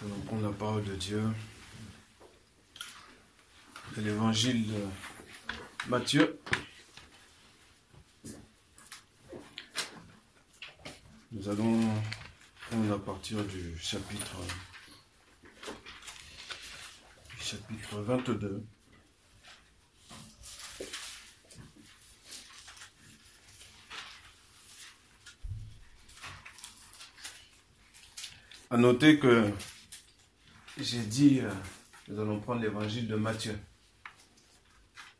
La 0.00 0.50
parole 0.50 0.84
de 0.84 0.94
Dieu. 0.94 1.22
de 3.96 4.02
l'évangile 4.02 4.72
de 4.72 4.84
Matthieu. 5.88 6.40
Nous 11.32 11.48
allons 11.48 11.80
à 12.92 12.98
partir 12.98 13.42
du 13.44 13.76
chapitre, 13.78 14.36
du 17.36 17.42
chapitre 17.42 18.00
22. 18.00 18.64
À 28.70 28.76
noter 28.76 29.18
que 29.18 29.50
j'ai 30.78 31.02
dit, 31.02 31.40
euh, 31.40 31.50
nous 32.08 32.20
allons 32.20 32.40
prendre 32.40 32.60
l'évangile 32.60 33.08
de 33.08 33.16
Matthieu. 33.16 33.58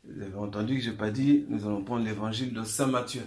Vous 0.05 0.21
avez 0.21 0.35
entendu 0.35 0.77
que 0.77 0.83
je 0.83 0.89
n'ai 0.89 0.97
pas 0.97 1.11
dit, 1.11 1.45
nous 1.49 1.65
allons 1.65 1.83
prendre 1.83 2.05
l'évangile 2.05 2.53
de 2.53 2.63
Saint 2.63 2.87
Matthieu. 2.87 3.23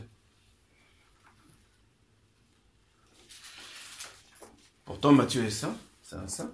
Pourtant, 4.84 5.12
Matthieu 5.12 5.44
est 5.44 5.50
saint, 5.50 5.76
c'est 6.02 6.16
un 6.16 6.28
saint, 6.28 6.52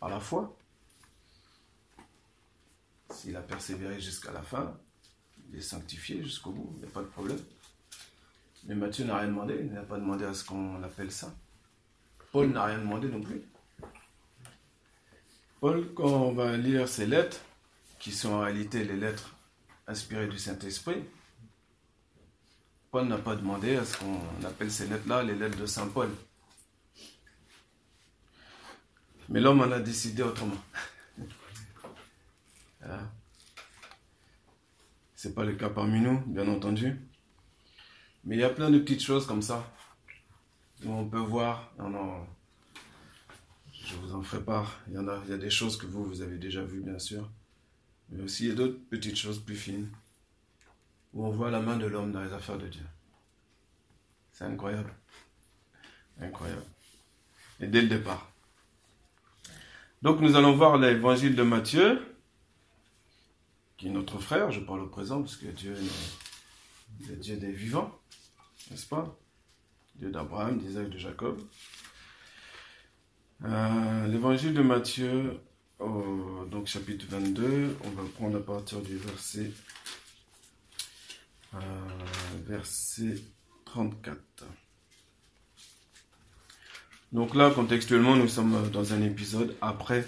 par 0.00 0.08
la 0.08 0.20
foi. 0.20 0.56
S'il 3.10 3.36
a 3.36 3.42
persévéré 3.42 4.00
jusqu'à 4.00 4.32
la 4.32 4.42
fin, 4.42 4.78
il 5.48 5.58
est 5.58 5.62
sanctifié 5.62 6.22
jusqu'au 6.22 6.52
bout, 6.52 6.70
il 6.76 6.78
n'y 6.78 6.84
a 6.86 6.90
pas 6.90 7.02
de 7.02 7.06
problème. 7.06 7.38
Mais 8.64 8.74
Matthieu 8.74 9.04
n'a 9.04 9.18
rien 9.18 9.28
demandé, 9.28 9.58
il 9.60 9.72
n'a 9.72 9.82
pas 9.82 9.98
demandé 9.98 10.24
à 10.24 10.34
ce 10.34 10.44
qu'on 10.44 10.78
l'appelle 10.78 11.10
saint. 11.10 11.34
Paul 12.32 12.50
n'a 12.50 12.64
rien 12.64 12.78
demandé 12.78 13.08
non 13.08 13.20
plus. 13.20 13.42
Paul, 15.60 15.92
quand 15.94 16.04
on 16.08 16.32
va 16.32 16.56
lire 16.56 16.88
ses 16.88 17.06
lettres, 17.06 17.40
qui 17.98 18.12
sont 18.12 18.32
en 18.34 18.40
réalité 18.40 18.84
les 18.84 18.96
lettres 18.96 19.34
inspirées 19.86 20.28
du 20.28 20.38
Saint-Esprit, 20.38 21.02
Paul 22.90 23.06
n'a 23.08 23.18
pas 23.18 23.36
demandé 23.36 23.76
à 23.76 23.84
ce 23.84 23.96
qu'on 23.98 24.20
appelle 24.44 24.70
ces 24.70 24.86
lettres-là 24.86 25.22
les 25.22 25.34
lettres 25.34 25.58
de 25.58 25.66
Saint 25.66 25.88
Paul. 25.88 26.10
Mais 29.28 29.40
l'homme 29.40 29.60
en 29.60 29.72
a 29.72 29.80
décidé 29.80 30.22
autrement. 30.22 30.56
Voilà. 32.80 33.00
C'est 35.16 35.34
pas 35.34 35.44
le 35.44 35.54
cas 35.54 35.68
parmi 35.70 35.98
nous, 36.00 36.20
bien 36.26 36.46
entendu. 36.46 37.00
Mais 38.24 38.36
il 38.36 38.40
y 38.40 38.44
a 38.44 38.50
plein 38.50 38.70
de 38.70 38.78
petites 38.78 39.02
choses 39.02 39.26
comme 39.26 39.42
ça 39.42 39.68
où 40.84 40.92
on 40.92 41.08
peut 41.08 41.18
voir, 41.18 41.72
on 41.78 41.92
en- 41.94 42.26
je 43.86 43.94
vous 43.96 44.14
en 44.14 44.22
ferai 44.22 44.42
part. 44.42 44.80
Il 44.88 44.94
y 44.94 44.98
en 44.98 45.06
a, 45.08 45.20
il 45.24 45.30
y 45.30 45.34
a 45.34 45.38
des 45.38 45.50
choses 45.50 45.76
que 45.76 45.86
vous, 45.86 46.04
vous 46.04 46.22
avez 46.22 46.38
déjà 46.38 46.62
vues, 46.62 46.80
bien 46.80 46.98
sûr. 46.98 47.28
Mais 48.10 48.22
aussi, 48.22 48.44
il 48.44 48.48
y 48.48 48.52
a 48.52 48.54
d'autres 48.54 48.78
petites 48.90 49.16
choses 49.16 49.38
plus 49.38 49.56
fines 49.56 49.88
où 51.14 51.24
on 51.24 51.30
voit 51.30 51.50
la 51.50 51.60
main 51.60 51.76
de 51.76 51.86
l'homme 51.86 52.12
dans 52.12 52.22
les 52.22 52.32
affaires 52.32 52.58
de 52.58 52.68
Dieu. 52.68 52.84
C'est 54.32 54.44
incroyable. 54.44 54.92
Incroyable. 56.20 56.64
Et 57.60 57.68
dès 57.68 57.82
le 57.82 57.88
départ. 57.88 58.30
Donc, 60.02 60.20
nous 60.20 60.36
allons 60.36 60.54
voir 60.54 60.76
l'évangile 60.76 61.36
de 61.36 61.42
Matthieu, 61.42 62.02
qui 63.76 63.88
est 63.88 63.90
notre 63.90 64.18
frère. 64.18 64.50
Je 64.50 64.60
parle 64.60 64.80
au 64.80 64.88
présent 64.88 65.20
parce 65.20 65.36
que 65.36 65.46
Dieu 65.46 65.74
est 65.74 67.08
le 67.08 67.16
Dieu 67.16 67.36
des 67.36 67.52
vivants, 67.52 67.98
n'est-ce 68.70 68.86
pas? 68.86 69.18
Dieu 69.96 70.10
d'Abraham, 70.10 70.58
d'Isaac, 70.58 70.90
de 70.90 70.98
Jacob. 70.98 71.40
Euh, 73.44 74.06
L'évangile 74.06 74.54
de 74.54 74.62
Matthieu, 74.62 75.40
donc 75.78 76.66
chapitre 76.66 77.04
22, 77.08 77.76
on 77.84 77.90
va 77.90 78.02
prendre 78.14 78.38
à 78.38 78.40
partir 78.40 78.80
du 78.80 78.96
verset, 78.96 79.52
euh, 81.54 81.58
verset 82.46 83.20
34. 83.66 84.18
Donc 87.12 87.34
là, 87.34 87.50
contextuellement, 87.50 88.16
nous 88.16 88.28
sommes 88.28 88.70
dans 88.70 88.92
un 88.92 89.02
épisode 89.02 89.54
après 89.60 90.06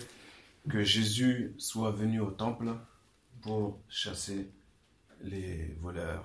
que 0.69 0.83
Jésus 0.83 1.55
soit 1.59 1.91
venu 1.91 2.21
au 2.21 2.31
temple 2.31 2.75
pour 3.43 3.81
chasser 3.89 4.50
les 5.22 5.77
voleurs, 5.81 6.25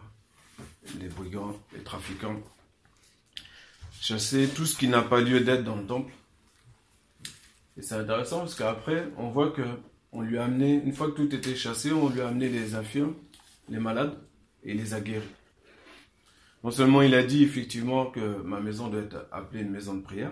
les 0.99 1.09
brigands, 1.09 1.55
les 1.73 1.83
trafiquants 1.83 2.41
chasser 4.03 4.49
tout 4.49 4.65
ce 4.65 4.77
qui 4.77 4.89
n'a 4.89 5.01
pas 5.01 5.21
lieu 5.21 5.39
d'être 5.39 5.63
dans 5.63 5.77
le 5.77 5.85
temple. 5.85 6.11
Et 7.77 7.81
c'est 7.81 7.95
intéressant 7.95 8.39
parce 8.39 8.55
qu'après, 8.55 9.07
on 9.17 9.29
voit 9.29 9.51
que 9.51 9.63
on 10.11 10.21
lui 10.21 10.37
a 10.37 10.43
amené, 10.43 10.75
une 10.75 10.93
fois 10.93 11.07
que 11.07 11.15
tout 11.15 11.33
était 11.33 11.55
chassé, 11.55 11.91
on 11.91 12.09
lui 12.09 12.21
a 12.21 12.27
amené 12.27 12.47
les 12.47 12.75
infirmes, 12.75 13.15
les 13.67 13.79
malades, 13.79 14.15
et 14.63 14.73
les 14.73 14.93
a 14.93 15.01
guéris. 15.01 15.23
Non 16.63 16.71
seulement 16.71 17.01
il 17.01 17.13
a 17.15 17.23
dit 17.23 17.43
effectivement 17.43 18.05
que 18.05 18.41
ma 18.43 18.59
maison 18.59 18.87
doit 18.87 19.01
être 19.01 19.27
appelée 19.31 19.61
une 19.61 19.71
maison 19.71 19.95
de 19.95 20.01
prière, 20.01 20.31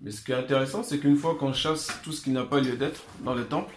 mais 0.00 0.10
ce 0.10 0.22
qui 0.22 0.32
est 0.32 0.36
intéressant, 0.36 0.82
c'est 0.82 0.98
qu'une 0.98 1.16
fois 1.16 1.36
qu'on 1.36 1.52
chasse 1.52 1.88
tout 2.02 2.12
ce 2.12 2.22
qui 2.22 2.30
n'a 2.30 2.44
pas 2.44 2.60
lieu 2.60 2.76
d'être 2.76 3.02
dans 3.20 3.34
le 3.34 3.46
temple, 3.46 3.74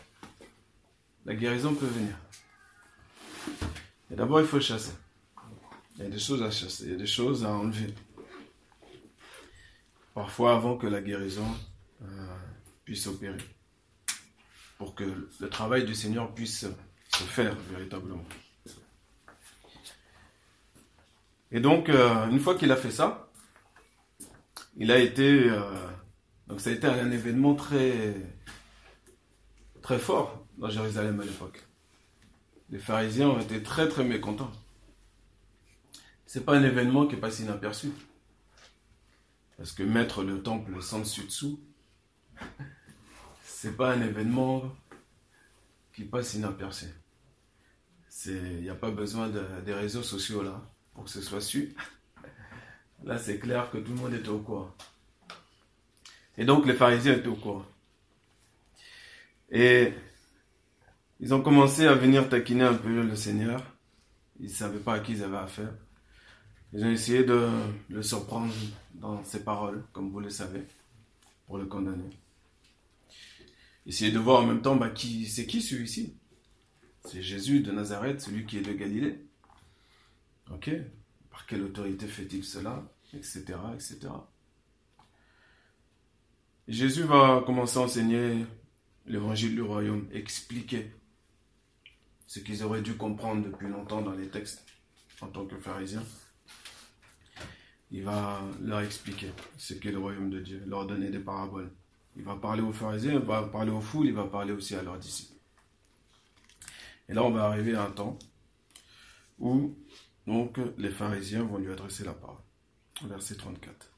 la 1.25 1.35
guérison 1.35 1.75
peut 1.75 1.85
venir. 1.85 2.15
Et 4.11 4.15
d'abord, 4.15 4.39
il 4.39 4.47
faut 4.47 4.59
chasser. 4.59 4.93
Il 5.97 6.03
y 6.03 6.07
a 6.07 6.09
des 6.09 6.19
choses 6.19 6.41
à 6.41 6.49
chasser, 6.49 6.85
il 6.85 6.91
y 6.91 6.95
a 6.95 6.97
des 6.97 7.07
choses 7.07 7.45
à 7.45 7.49
enlever 7.49 7.93
parfois 10.13 10.55
avant 10.55 10.77
que 10.77 10.87
la 10.87 10.99
guérison 10.99 11.45
puisse 12.85 13.07
opérer, 13.07 13.37
pour 14.77 14.95
que 14.95 15.29
le 15.39 15.49
travail 15.49 15.85
du 15.85 15.93
Seigneur 15.93 16.33
puisse 16.33 16.65
se 17.09 17.23
faire 17.23 17.55
véritablement. 17.71 18.23
Et 21.51 21.59
donc, 21.59 21.89
euh, 21.89 22.29
une 22.29 22.39
fois 22.39 22.55
qu'il 22.55 22.71
a 22.71 22.75
fait 22.75 22.91
ça, 22.91 23.29
il 24.75 24.91
a 24.91 24.99
été, 24.99 25.49
euh, 25.49 25.61
donc 26.47 26.59
ça 26.61 26.69
a 26.69 26.73
été 26.73 26.87
un 26.87 27.11
événement 27.11 27.55
très, 27.55 28.15
très 29.81 29.97
fort 29.97 30.45
dans 30.57 30.69
Jérusalem 30.69 31.19
à 31.19 31.23
l'époque. 31.23 31.65
Les 32.69 32.79
pharisiens 32.79 33.29
ont 33.29 33.39
été 33.39 33.63
très 33.63 33.87
très 33.87 34.03
mécontents. 34.03 34.51
C'est 36.25 36.43
pas 36.45 36.57
un 36.57 36.63
événement 36.63 37.07
qui 37.07 37.15
est 37.15 37.19
passé 37.19 37.43
inaperçu. 37.43 37.91
Parce 39.55 39.71
que 39.71 39.83
mettre 39.83 40.23
le 40.23 40.43
temple 40.43 40.81
sans 40.81 40.99
dessus 40.99 41.23
dessous, 41.23 41.59
c'est 43.43 43.75
pas 43.75 43.93
un 43.93 44.01
événement 44.01 44.63
qui 45.93 46.03
passe 46.03 46.33
inaperçu. 46.35 46.85
Il 48.25 48.61
n'y 48.61 48.69
a 48.69 48.75
pas 48.75 48.91
besoin 48.91 49.29
de- 49.29 49.61
des 49.65 49.73
réseaux 49.73 50.03
sociaux 50.03 50.43
là 50.43 50.61
pour 50.93 51.05
que 51.05 51.09
ce 51.09 51.21
soit 51.21 51.41
su. 51.41 51.75
Là, 53.03 53.17
c'est 53.19 53.37
clair 53.39 53.69
que 53.71 53.77
tout 53.77 53.91
le 53.91 53.97
monde 53.97 54.13
était 54.13 54.29
au 54.29 54.39
courant. 54.39 54.71
Et 56.37 56.45
donc, 56.45 56.65
les 56.65 56.73
pharisiens 56.73 57.13
étaient 57.13 57.27
au 57.27 57.35
courant. 57.35 57.65
Et 59.51 59.93
ils 61.19 61.33
ont 61.33 61.41
commencé 61.41 61.85
à 61.87 61.93
venir 61.93 62.27
taquiner 62.27 62.63
un 62.63 62.73
peu 62.73 62.89
le 63.03 63.15
Seigneur. 63.15 63.61
Ils 64.39 64.47
ne 64.47 64.51
savaient 64.51 64.79
pas 64.79 64.95
à 64.95 64.99
qui 64.99 65.13
ils 65.13 65.23
avaient 65.23 65.37
affaire. 65.37 65.73
Ils 66.73 66.83
ont 66.83 66.89
essayé 66.89 67.23
de 67.23 67.47
le 67.89 68.01
surprendre 68.03 68.53
dans 68.95 69.23
ses 69.23 69.43
paroles, 69.43 69.83
comme 69.93 70.11
vous 70.11 70.19
le 70.19 70.29
savez, 70.29 70.63
pour 71.45 71.57
le 71.59 71.65
condamner. 71.65 72.09
Essayez 73.87 74.11
de 74.11 74.19
voir 74.19 74.43
en 74.43 74.45
même 74.45 74.61
temps, 74.61 74.75
bah, 74.75 74.89
qui, 74.89 75.25
c'est 75.25 75.47
qui 75.47 75.61
celui-ci? 75.61 76.15
C'est 77.05 77.23
Jésus 77.23 77.61
de 77.61 77.71
Nazareth, 77.71 78.21
celui 78.21 78.45
qui 78.45 78.57
est 78.57 78.61
de 78.61 78.73
Galilée. 78.73 79.25
Ok 80.51 80.69
Par 81.31 81.45
quelle 81.47 81.63
autorité 81.63 82.05
fait-il 82.05 82.43
cela? 82.43 82.83
Etc. 83.13 83.45
etc. 83.73 84.09
Jésus 86.67 87.03
va 87.03 87.41
commencer 87.45 87.79
à 87.79 87.81
enseigner 87.81 88.45
l'évangile 89.05 89.55
du 89.55 89.61
royaume, 89.61 90.07
expliquer 90.11 90.91
ce 92.27 92.39
qu'ils 92.39 92.63
auraient 92.63 92.81
dû 92.81 92.95
comprendre 92.95 93.41
depuis 93.41 93.69
longtemps 93.69 94.01
dans 94.01 94.11
les 94.11 94.27
textes 94.27 94.65
en 95.21 95.27
tant 95.27 95.45
que 95.45 95.57
pharisiens 95.57 96.03
il 97.91 98.03
va 98.03 98.41
leur 98.61 98.81
expliquer 98.81 99.31
ce 99.57 99.73
qu'est 99.73 99.91
le 99.91 99.99
royaume 99.99 100.29
de 100.29 100.39
Dieu, 100.39 100.63
leur 100.67 100.85
donner 100.85 101.09
des 101.09 101.19
paraboles. 101.19 101.71
Il 102.17 102.23
va 102.23 102.35
parler 102.35 102.61
aux 102.61 102.73
pharisiens, 102.73 103.13
il 103.13 103.19
va 103.19 103.43
parler 103.43 103.71
aux 103.71 103.79
foules, 103.79 104.07
il 104.07 104.13
va 104.13 104.25
parler 104.25 104.51
aussi 104.51 104.75
à 104.75 104.81
leurs 104.81 104.97
disciples. 104.97 105.39
Et 107.07 107.13
là, 107.13 107.23
on 107.23 107.29
va 107.29 107.45
arriver 107.45 107.75
à 107.75 107.83
un 107.83 107.91
temps 107.91 108.17
où 109.39 109.75
donc 110.25 110.59
les 110.77 110.89
pharisiens 110.89 111.43
vont 111.43 111.57
lui 111.57 111.71
adresser 111.71 112.03
la 112.03 112.13
parole. 112.13 112.37
Verset 113.03 113.35
34. 113.35 113.91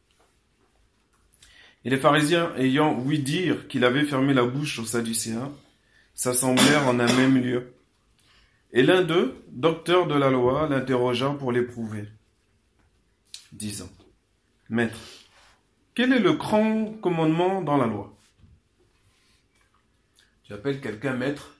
Et 1.85 1.89
les 1.89 1.97
pharisiens, 1.97 2.53
ayant 2.57 2.99
ouï 2.99 3.19
dire 3.19 3.67
qu'il 3.69 3.85
avait 3.85 4.03
fermé 4.03 4.33
la 4.33 4.45
bouche 4.45 4.79
aux 4.79 4.85
Sadducéens, 4.85 5.51
s'assemblèrent 6.13 6.87
en 6.87 6.99
un 6.99 7.13
même 7.15 7.41
lieu. 7.41 7.73
Et 8.73 8.83
l'un 8.83 9.01
d'eux, 9.01 9.41
docteur 9.47 10.05
de 10.05 10.15
la 10.15 10.29
loi, 10.29 10.67
l'interrogea 10.67 11.29
pour 11.31 11.51
l'éprouver 11.51 12.09
disant 13.53 13.89
Maître, 14.69 14.99
Quel 15.99 16.13
est 16.13 16.19
le 16.19 16.31
grand 16.31 16.93
commandement 17.01 17.61
dans 17.61 17.75
la 17.75 17.85
loi? 17.85 18.15
Tu 20.43 20.53
appelles 20.53 20.79
quelqu'un 20.79 21.13
maître 21.13 21.57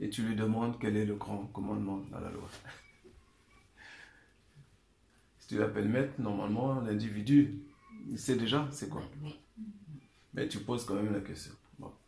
et 0.00 0.10
tu 0.10 0.22
lui 0.22 0.34
demandes 0.34 0.76
quel 0.80 0.96
est 0.96 1.04
le 1.04 1.14
grand 1.14 1.46
commandement 1.52 1.98
dans 2.10 2.18
la 2.18 2.30
loi. 2.30 2.48
Si 5.38 5.46
tu 5.46 5.58
l'appelles 5.58 5.88
maître, 5.88 6.14
normalement, 6.18 6.80
l'individu, 6.80 7.62
il 8.10 8.18
sait 8.18 8.34
déjà 8.34 8.66
c'est 8.72 8.88
quoi. 8.88 9.04
Mais 10.34 10.48
tu 10.48 10.58
poses 10.58 10.84
quand 10.84 10.96
même 10.96 11.12
la 11.12 11.20
question. 11.20 11.52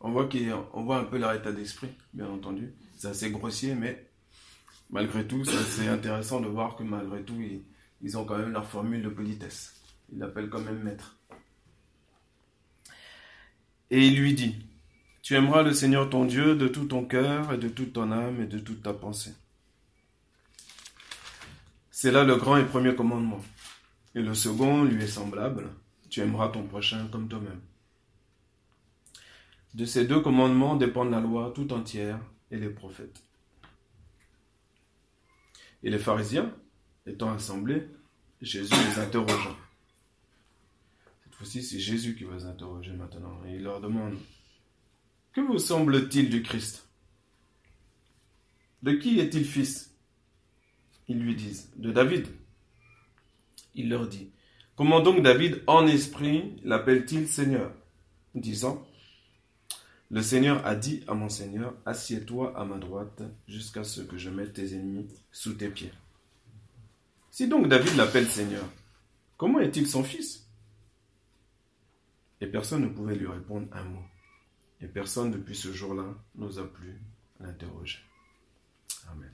On, 0.00 0.10
voit 0.10 0.28
qu'on 0.28 0.82
voit 0.82 0.98
un 0.98 1.04
peu 1.04 1.18
leur 1.18 1.32
état 1.34 1.52
d'esprit, 1.52 1.90
bien 2.14 2.26
entendu. 2.26 2.74
C'est 2.96 3.10
assez 3.10 3.30
grossier, 3.30 3.76
mais 3.76 4.08
malgré 4.90 5.24
tout, 5.24 5.44
c'est 5.44 5.86
intéressant 5.86 6.40
de 6.40 6.48
voir 6.48 6.74
que 6.74 6.82
malgré 6.82 7.22
tout, 7.22 7.40
ils, 7.40 7.62
ils 8.02 8.18
ont 8.18 8.24
quand 8.24 8.38
même 8.38 8.50
leur 8.50 8.66
formule 8.66 9.04
de 9.04 9.08
politesse. 9.08 9.80
Ils 10.10 10.18
l'appellent 10.18 10.50
quand 10.50 10.62
même 10.62 10.82
maître. 10.82 11.14
Et 13.90 14.06
il 14.06 14.20
lui 14.20 14.34
dit, 14.34 14.54
tu 15.22 15.34
aimeras 15.34 15.62
le 15.62 15.72
Seigneur 15.72 16.10
ton 16.10 16.24
Dieu 16.24 16.56
de 16.56 16.68
tout 16.68 16.86
ton 16.86 17.04
cœur 17.04 17.52
et 17.52 17.58
de 17.58 17.68
toute 17.68 17.92
ton 17.92 18.12
âme 18.12 18.42
et 18.42 18.46
de 18.46 18.58
toute 18.58 18.82
ta 18.82 18.92
pensée. 18.92 19.34
C'est 21.90 22.12
là 22.12 22.24
le 22.24 22.36
grand 22.36 22.56
et 22.56 22.64
premier 22.64 22.94
commandement. 22.94 23.40
Et 24.14 24.22
le 24.22 24.34
second 24.34 24.84
lui 24.84 25.02
est 25.02 25.08
semblable. 25.08 25.70
Tu 26.10 26.20
aimeras 26.20 26.48
ton 26.48 26.62
prochain 26.62 27.08
comme 27.10 27.28
toi-même. 27.28 27.60
De 29.74 29.84
ces 29.84 30.06
deux 30.06 30.20
commandements 30.20 30.76
dépendent 30.76 31.10
la 31.10 31.20
loi 31.20 31.52
tout 31.54 31.72
entière 31.72 32.20
et 32.50 32.56
les 32.56 32.70
prophètes. 32.70 33.22
Et 35.82 35.90
les 35.90 35.98
pharisiens, 35.98 36.54
étant 37.06 37.32
assemblés, 37.32 37.88
Jésus 38.40 38.74
les 38.74 38.98
interrogea. 38.98 39.54
Fois-ci, 41.38 41.62
c'est 41.62 41.78
Jésus 41.78 42.16
qui 42.16 42.24
va 42.24 42.34
les 42.34 42.92
maintenant. 42.94 43.40
Et 43.46 43.54
il 43.54 43.62
leur 43.62 43.80
demande 43.80 44.18
que 45.32 45.40
vous 45.40 45.58
semble-t-il 45.58 46.30
du 46.30 46.42
Christ? 46.42 46.88
De 48.82 48.92
qui 48.92 49.20
est-il 49.20 49.44
fils? 49.44 49.94
Ils 51.06 51.20
lui 51.20 51.36
disent 51.36 51.70
De 51.76 51.92
David. 51.92 52.26
Il 53.76 53.88
leur 53.88 54.08
dit 54.08 54.32
Comment 54.74 55.00
donc 55.00 55.22
David, 55.22 55.62
en 55.68 55.86
esprit, 55.86 56.56
l'appelle-t-il 56.64 57.28
Seigneur? 57.28 57.72
Disant 58.34 58.84
Le 60.10 60.22
Seigneur 60.22 60.66
a 60.66 60.74
dit 60.74 61.04
à 61.06 61.14
mon 61.14 61.28
Seigneur 61.28 61.76
Assieds-toi 61.86 62.58
à 62.58 62.64
ma 62.64 62.78
droite 62.78 63.22
jusqu'à 63.46 63.84
ce 63.84 64.00
que 64.00 64.18
je 64.18 64.30
mette 64.30 64.54
tes 64.54 64.74
ennemis 64.74 65.06
sous 65.30 65.54
tes 65.54 65.68
pieds. 65.68 65.92
Si 67.30 67.46
donc 67.46 67.68
David 67.68 67.94
l'appelle 67.94 68.26
Seigneur, 68.26 68.68
comment 69.36 69.60
est-il 69.60 69.86
son 69.86 70.02
fils? 70.02 70.47
Et 72.40 72.46
personne 72.46 72.82
ne 72.82 72.88
pouvait 72.88 73.16
lui 73.16 73.26
répondre 73.26 73.68
un 73.72 73.84
mot. 73.84 74.04
Et 74.80 74.86
personne 74.86 75.30
depuis 75.30 75.56
ce 75.56 75.72
jour-là 75.72 76.14
n'osa 76.36 76.64
plus 76.64 77.00
l'interroger. 77.40 77.98
Amen. 79.10 79.32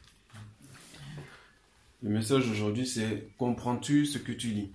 Le 2.02 2.10
message 2.10 2.46
d'aujourd'hui, 2.46 2.86
c'est 2.86 3.28
comprends-tu 3.38 4.06
ce 4.06 4.18
que 4.18 4.32
tu 4.32 4.48
lis? 4.48 4.72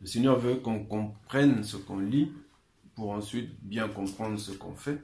Le 0.00 0.06
Seigneur 0.06 0.38
veut 0.38 0.56
qu'on 0.56 0.84
comprenne 0.84 1.64
ce 1.64 1.76
qu'on 1.76 1.98
lit 1.98 2.32
pour 2.94 3.10
ensuite 3.10 3.58
bien 3.62 3.88
comprendre 3.88 4.38
ce 4.38 4.52
qu'on 4.52 4.74
fait, 4.74 5.02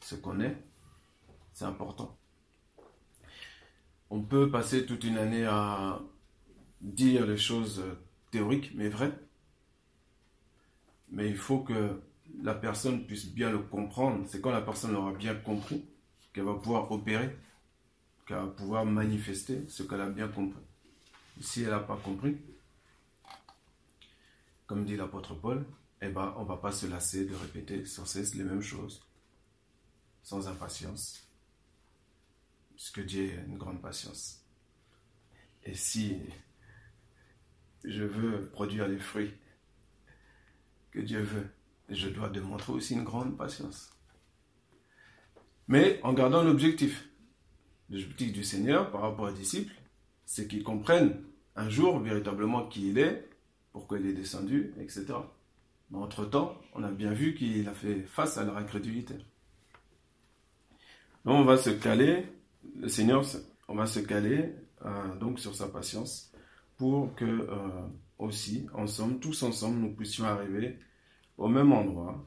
ce 0.00 0.14
qu'on 0.14 0.40
est. 0.40 0.56
C'est 1.52 1.64
important. 1.64 2.18
On 4.10 4.22
peut 4.22 4.50
passer 4.50 4.86
toute 4.86 5.04
une 5.04 5.18
année 5.18 5.44
à 5.44 6.00
dire 6.80 7.26
les 7.26 7.36
choses 7.36 7.82
théoriques 8.30 8.72
mais 8.74 8.88
vraies, 8.88 9.12
mais 11.10 11.28
il 11.28 11.36
faut 11.36 11.60
que 11.60 12.00
la 12.42 12.54
personne 12.54 13.06
puisse 13.06 13.26
bien 13.26 13.50
le 13.50 13.58
comprendre. 13.58 14.26
C'est 14.28 14.40
quand 14.40 14.50
la 14.50 14.60
personne 14.60 14.92
l'aura 14.92 15.12
bien 15.12 15.34
compris 15.34 15.84
qu'elle 16.32 16.44
va 16.44 16.54
pouvoir 16.54 16.90
opérer, 16.92 17.36
qu'elle 18.26 18.36
va 18.36 18.46
pouvoir 18.46 18.84
manifester 18.84 19.64
ce 19.68 19.82
qu'elle 19.82 20.00
a 20.00 20.10
bien 20.10 20.28
compris. 20.28 20.62
Si 21.40 21.62
elle 21.62 21.70
n'a 21.70 21.80
pas 21.80 21.96
compris, 21.96 22.36
comme 24.66 24.84
dit 24.84 24.96
l'apôtre 24.96 25.34
Paul, 25.34 25.64
eh 26.00 26.08
ben, 26.08 26.34
on 26.36 26.42
ne 26.42 26.48
va 26.48 26.56
pas 26.56 26.72
se 26.72 26.86
lasser 26.86 27.24
de 27.24 27.34
répéter 27.34 27.84
sans 27.84 28.04
cesse 28.04 28.34
les 28.34 28.44
mêmes 28.44 28.62
choses, 28.62 29.02
sans 30.22 30.46
impatience, 30.46 31.26
puisque 32.74 33.04
Dieu 33.04 33.32
a 33.38 33.42
une 33.46 33.56
grande 33.56 33.80
patience. 33.80 34.44
Et 35.64 35.74
si 35.74 36.18
je 37.84 38.04
veux 38.04 38.46
produire 38.46 38.88
des 38.88 38.98
fruits 38.98 39.32
que 40.90 41.00
Dieu 41.00 41.20
veut. 41.20 41.46
je 41.90 42.08
dois 42.08 42.28
démontrer 42.28 42.72
aussi 42.72 42.94
une 42.94 43.04
grande 43.04 43.36
patience. 43.36 43.90
Mais 45.68 46.00
en 46.02 46.12
gardant 46.12 46.42
l'objectif. 46.42 47.08
L'objectif 47.90 48.32
du 48.32 48.44
Seigneur 48.44 48.90
par 48.90 49.02
rapport 49.02 49.26
aux 49.26 49.32
disciples, 49.32 49.74
c'est 50.24 50.46
qu'ils 50.46 50.64
comprennent 50.64 51.22
un 51.56 51.70
jour 51.70 51.98
véritablement 52.00 52.66
qui 52.66 52.90
il 52.90 52.98
est, 52.98 53.28
pourquoi 53.72 53.98
il 53.98 54.06
est 54.06 54.12
descendu, 54.12 54.74
etc. 54.78 55.06
Mais 55.90 55.98
entre-temps, 55.98 56.60
on 56.74 56.82
a 56.84 56.90
bien 56.90 57.12
vu 57.12 57.34
qu'il 57.34 57.68
a 57.68 57.74
fait 57.74 58.02
face 58.02 58.36
à 58.36 58.44
leur 58.44 58.56
incrédulité. 58.56 59.14
Donc 61.24 61.36
on 61.36 61.44
va 61.44 61.56
se 61.56 61.70
caler, 61.70 62.26
le 62.76 62.88
Seigneur, 62.88 63.24
on 63.68 63.74
va 63.74 63.86
se 63.86 64.00
caler 64.00 64.54
euh, 64.84 65.14
donc 65.16 65.40
sur 65.40 65.54
sa 65.54 65.68
patience 65.68 66.27
pour 66.78 67.14
que 67.16 67.24
euh, 67.24 67.68
aussi, 68.18 68.66
ensemble, 68.72 69.18
tous 69.18 69.42
ensemble, 69.42 69.78
nous 69.78 69.92
puissions 69.92 70.24
arriver 70.24 70.78
au 71.36 71.48
même 71.48 71.72
endroit 71.72 72.24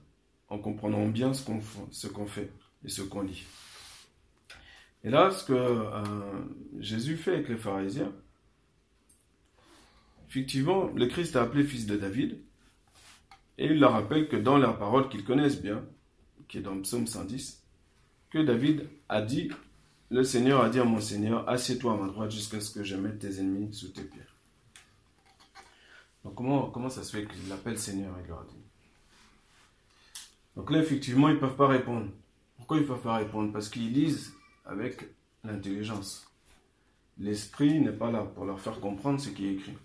en 0.49 0.59
comprenant 0.59 1.07
bien 1.07 1.33
ce 1.33 1.43
qu'on 1.43 2.25
fait 2.27 2.51
et 2.85 2.89
ce 2.89 3.01
qu'on 3.01 3.21
lit. 3.21 3.45
Et 5.03 5.09
là, 5.09 5.31
ce 5.31 5.45
que 5.45 5.53
euh, 5.53 6.03
Jésus 6.79 7.17
fait 7.17 7.33
avec 7.33 7.49
les 7.49 7.57
pharisiens, 7.57 8.13
effectivement, 10.29 10.87
le 10.93 11.07
Christ 11.07 11.35
a 11.35 11.43
appelé 11.43 11.63
fils 11.63 11.87
de 11.87 11.97
David, 11.97 12.37
et 13.57 13.65
il 13.65 13.79
leur 13.79 13.93
rappelle 13.93 14.27
que 14.27 14.35
dans 14.35 14.57
la 14.57 14.73
parole 14.73 15.09
qu'ils 15.09 15.23
connaissent 15.23 15.61
bien, 15.61 15.83
qui 16.47 16.57
est 16.57 16.61
dans 16.61 16.75
le 16.75 16.81
psaume 16.81 17.07
110, 17.07 17.63
que 18.29 18.39
David 18.39 18.87
a 19.09 19.21
dit, 19.21 19.49
le 20.09 20.23
Seigneur 20.23 20.61
a 20.61 20.69
dit 20.69 20.79
à 20.79 20.83
mon 20.83 20.99
Seigneur, 20.99 21.47
assieds-toi 21.49 21.93
à 21.93 21.97
ma 21.97 22.07
droite 22.07 22.31
jusqu'à 22.31 22.59
ce 22.59 22.71
que 22.71 22.83
je 22.83 22.95
mette 22.95 23.19
tes 23.19 23.39
ennemis 23.39 23.73
sous 23.73 23.89
tes 23.89 24.03
pieds. 24.03 24.21
Donc 26.23 26.35
comment, 26.35 26.89
ça 26.89 27.03
se 27.03 27.15
fait 27.15 27.25
qu'il 27.25 27.49
l'appelle 27.49 27.79
Seigneur, 27.79 28.15
il 28.21 28.27
leur 28.27 28.45
dit 28.45 28.63
Donc 30.55 30.69
là, 30.71 30.79
effectivement, 30.79 31.29
ils 31.29 31.35
ne 31.35 31.39
peuvent 31.39 31.55
pas 31.55 31.67
répondre. 31.67 32.07
Pourquoi 32.57 32.77
ils 32.77 32.83
ne 32.83 32.87
peuvent 32.87 33.01
pas 33.01 33.17
répondre? 33.17 33.51
Parce 33.51 33.69
qu'ils 33.69 33.91
lisent 33.91 34.33
avec 34.65 35.07
l'intelligence. 35.43 36.27
L'esprit 37.17 37.79
n'est 37.79 37.91
pas 37.91 38.11
là 38.11 38.23
pour 38.23 38.45
leur 38.45 38.59
faire 38.59 38.79
comprendre 38.79 39.19
ce 39.19 39.29
qui 39.29 39.47
est 39.47 39.53
écrit. 39.53 39.77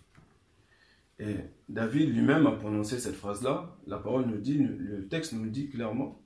Et 1.19 1.37
David 1.69 2.15
lui-même 2.15 2.47
a 2.47 2.53
prononcé 2.53 2.99
cette 2.99 3.17
phrase-là. 3.17 3.75
La 3.87 3.99
parole 3.99 4.27
nous 4.27 4.39
dit, 4.39 4.59
le 4.59 5.09
texte 5.09 5.33
nous 5.33 5.49
dit 5.49 5.71
clairement 5.71 6.21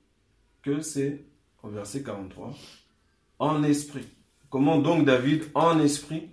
que 0.61 0.81
c'est 0.81 1.25
au 1.63 1.69
verset 1.69 2.03
43, 2.03 2.53
en 3.39 3.63
esprit. 3.63 4.07
Comment 4.49 4.79
donc 4.79 5.05
David, 5.05 5.45
en 5.55 5.79
esprit, 5.79 6.29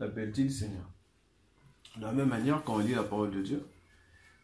l'appelle-t-il 0.00 0.50
Seigneur? 0.50 0.90
De 1.98 2.04
la 2.04 2.12
même 2.12 2.28
manière, 2.28 2.62
quand 2.62 2.76
on 2.76 2.78
lit 2.78 2.94
la 2.94 3.02
parole 3.02 3.32
de 3.32 3.42
Dieu, 3.42 3.66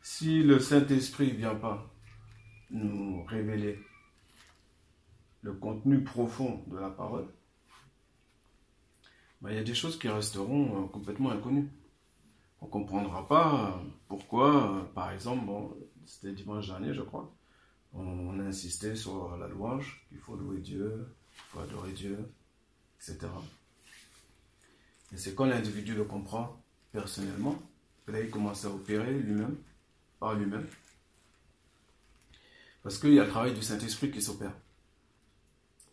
si 0.03 0.43
le 0.43 0.59
Saint-Esprit 0.59 1.33
ne 1.33 1.39
vient 1.39 1.55
pas 1.55 1.89
nous 2.71 3.25
révéler 3.25 3.79
le 5.43 5.53
contenu 5.53 6.03
profond 6.03 6.65
de 6.67 6.77
la 6.77 6.91
parole, 6.91 7.29
ben, 9.41 9.51
il 9.51 9.57
y 9.57 9.61
a 9.61 9.65
des 9.65 9.75
choses 9.75 9.99
qui 9.99 10.09
resteront 10.09 10.85
euh, 10.85 10.87
complètement 10.89 11.31
inconnues. 11.31 11.71
On 12.61 12.67
ne 12.67 12.71
comprendra 12.71 13.29
pas 13.29 13.77
euh, 13.77 13.89
pourquoi, 14.09 14.73
euh, 14.73 14.85
par 14.95 15.13
exemple, 15.13 15.45
bon, 15.45 15.77
c'était 16.07 16.33
dimanche 16.33 16.67
dernier, 16.67 16.93
je 16.93 17.03
crois, 17.03 17.33
on, 17.93 18.41
a 18.41 18.43
insisté 18.43 18.97
sur 18.97 19.37
la 19.37 19.47
louange, 19.47 20.05
qu'il 20.09 20.19
faut 20.19 20.35
louer 20.35 20.59
Dieu, 20.59 21.07
il 21.35 21.41
faut 21.51 21.61
adorer 21.61 21.93
Dieu, 21.93 22.19
etc. 22.97 23.29
Et 25.13 25.17
c'est 25.17 25.35
quand 25.35 25.45
l'individu 25.45 25.95
le 25.95 26.05
comprend 26.05 26.64
personnellement. 26.95 27.61
là, 28.07 28.21
il 28.21 28.31
commence 28.31 28.65
à 28.65 28.71
opérer 28.71 29.13
lui-même, 29.13 29.57
par 30.21 30.35
lui-même. 30.35 30.67
Parce 32.83 32.99
qu'il 32.99 33.15
y 33.15 33.21
a 33.21 33.25
le 33.25 33.31
travail 33.31 33.53
du 33.53 33.63
Saint-Esprit 33.63 34.11
qui 34.13 34.23
s'opère. 34.23 34.53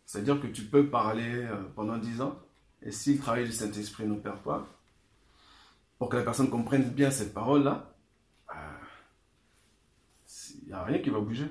C'est-à-dire 0.06 0.40
que 0.40 0.46
tu 0.46 0.62
peux 0.62 0.88
parler 0.88 1.28
euh, 1.28 1.62
pendant 1.74 1.98
dix 1.98 2.20
ans, 2.20 2.38
et 2.82 2.92
si 2.92 3.14
le 3.14 3.20
travail 3.20 3.46
du 3.46 3.52
Saint-Esprit 3.52 4.06
n'opère 4.06 4.40
pas, 4.42 4.66
pour 5.98 6.08
que 6.08 6.16
la 6.16 6.22
personne 6.22 6.50
comprenne 6.50 6.88
bien 6.90 7.10
cette 7.10 7.34
parole-là, 7.34 7.92
euh, 8.54 8.54
il 10.62 10.68
n'y 10.68 10.72
a 10.72 10.84
rien 10.84 10.98
qui 11.00 11.10
va 11.10 11.18
bouger. 11.18 11.46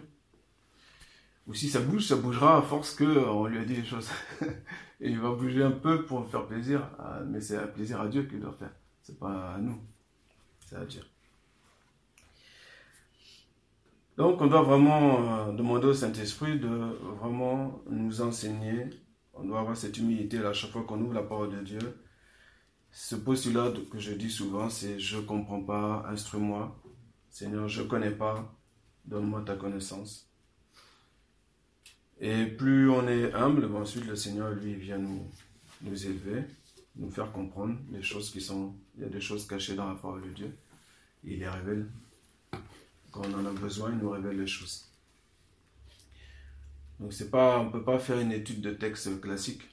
Ou 1.48 1.54
si 1.54 1.68
ça 1.68 1.82
bouge, 1.82 2.08
ça 2.08 2.16
bougera 2.16 2.58
à 2.58 2.62
force 2.62 2.96
qu'on 2.96 3.48
lui 3.48 3.58
a 3.58 3.66
dit 3.66 3.76
des 3.76 3.86
choses. 3.86 4.10
et 5.02 5.10
il 5.10 5.20
va 5.20 5.32
bouger 5.32 5.64
un 5.64 5.72
peu 5.72 6.06
pour 6.06 6.30
faire 6.30 6.48
plaisir, 6.48 6.88
mais 7.28 7.42
c'est 7.42 7.58
un 7.58 7.68
plaisir 7.68 8.00
à 8.00 8.08
Dieu 8.08 8.24
qu'il 8.24 8.40
doit 8.40 8.54
faire. 8.54 8.72
C'est 9.02 9.20
pas 9.20 9.54
à 9.56 9.58
nous. 9.58 9.80
C'est 10.68 10.76
à 10.76 10.86
dire. 10.86 11.06
Donc, 14.18 14.42
on 14.42 14.48
doit 14.48 14.62
vraiment 14.62 15.48
euh, 15.48 15.52
demander 15.54 15.88
au 15.88 15.94
Saint-Esprit 15.94 16.60
de 16.60 16.68
vraiment 16.68 17.82
nous 17.90 18.22
enseigner. 18.22 18.90
On 19.34 19.44
doit 19.44 19.62
avoir 19.62 19.76
cette 19.76 19.98
humilité 19.98 20.38
à 20.40 20.54
chaque 20.54 20.72
fois 20.72 20.84
qu'on 20.84 21.02
ouvre 21.02 21.14
la 21.14 21.24
parole 21.24 21.52
de 21.52 21.62
Dieu. 21.62 21.80
Ce 22.92 23.16
postulat 23.16 23.72
que 23.90 24.00
je 24.00 24.12
dis 24.12 24.30
souvent, 24.30 24.70
c'est 24.70 25.00
je 25.00 25.18
ne 25.18 25.22
comprends 25.22 25.62
pas, 25.62 26.06
instruis-moi. 26.10 26.78
Seigneur, 27.30 27.68
je 27.70 27.82
ne 27.82 27.88
connais 27.88 28.12
pas, 28.12 28.54
donne-moi 29.06 29.44
ta 29.46 29.56
connaissance. 29.56 30.30
Et 32.20 32.46
plus 32.46 32.90
on 32.90 33.08
est 33.08 33.34
humble, 33.34 33.66
ensuite 33.76 34.06
le 34.06 34.16
Seigneur, 34.16 34.52
lui, 34.52 34.76
vient 34.76 34.98
nous, 34.98 35.26
nous 35.82 36.06
élever, 36.06 36.44
nous 36.96 37.10
faire 37.10 37.32
comprendre 37.32 37.78
les 37.92 38.04
choses 38.04 38.32
qui 38.32 38.42
sont... 38.42 38.76
Il 38.96 39.04
y 39.04 39.06
a 39.06 39.10
des 39.10 39.22
choses 39.22 39.48
cachées 39.48 39.76
dans 39.76 39.88
la 39.88 39.96
parole 39.96 40.24
de 40.24 40.30
Dieu. 40.30 40.58
Il 41.24 41.40
les 41.40 41.50
révèle 41.50 41.88
quand 43.12 43.26
on 43.26 43.34
en 43.34 43.46
a 43.46 43.52
besoin, 43.52 43.92
il 43.92 43.98
nous 43.98 44.10
révèle 44.10 44.38
les 44.38 44.48
choses. 44.48 44.90
Donc 47.00 47.14
c'est 47.14 47.30
pas, 47.30 47.60
on 47.60 47.66
ne 47.66 47.72
peut 47.72 47.84
pas 47.84 48.00
faire 48.00 48.20
une 48.20 48.32
étude 48.32 48.62
de 48.62 48.72
texte 48.72 49.20
classique. 49.20 49.64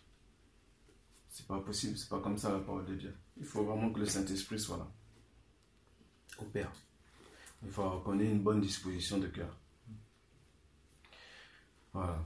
C'est 1.30 1.46
pas 1.46 1.60
possible, 1.60 1.96
c'est 1.96 2.08
pas 2.08 2.20
comme 2.20 2.36
ça 2.36 2.52
la 2.52 2.58
parole 2.58 2.86
de 2.86 2.96
Dieu. 2.96 3.14
Il 3.36 3.44
faut 3.44 3.64
vraiment 3.64 3.92
que 3.92 4.00
le 4.00 4.06
Saint-Esprit 4.06 4.58
soit 4.58 4.78
là. 4.78 4.90
Au 6.38 6.44
Père. 6.44 6.72
Il 7.62 7.70
faut 7.70 7.88
qu'on 8.00 8.18
ait 8.18 8.30
une 8.30 8.42
bonne 8.42 8.60
disposition 8.60 9.18
de 9.18 9.28
cœur. 9.28 9.56
Voilà. 11.92 12.24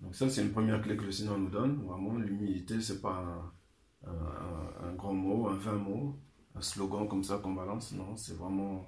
Donc 0.00 0.14
ça, 0.14 0.28
c'est 0.28 0.42
une 0.42 0.52
première 0.52 0.82
clé 0.82 0.96
que 0.96 1.04
le 1.04 1.12
Seigneur 1.12 1.38
nous 1.38 1.50
donne. 1.50 1.82
Vraiment, 1.84 2.16
l'humilité, 2.16 2.80
c'est 2.80 3.00
pas 3.00 3.52
un, 4.06 4.92
grand 4.94 5.14
mot, 5.14 5.48
un 5.48 5.56
vain 5.56 5.74
mot, 5.74 6.18
un 6.54 6.60
slogan 6.60 7.08
comme 7.08 7.24
ça 7.24 7.38
qu'on 7.38 7.52
balance. 7.52 7.92
Non, 7.92 8.16
c'est 8.16 8.36
vraiment 8.36 8.86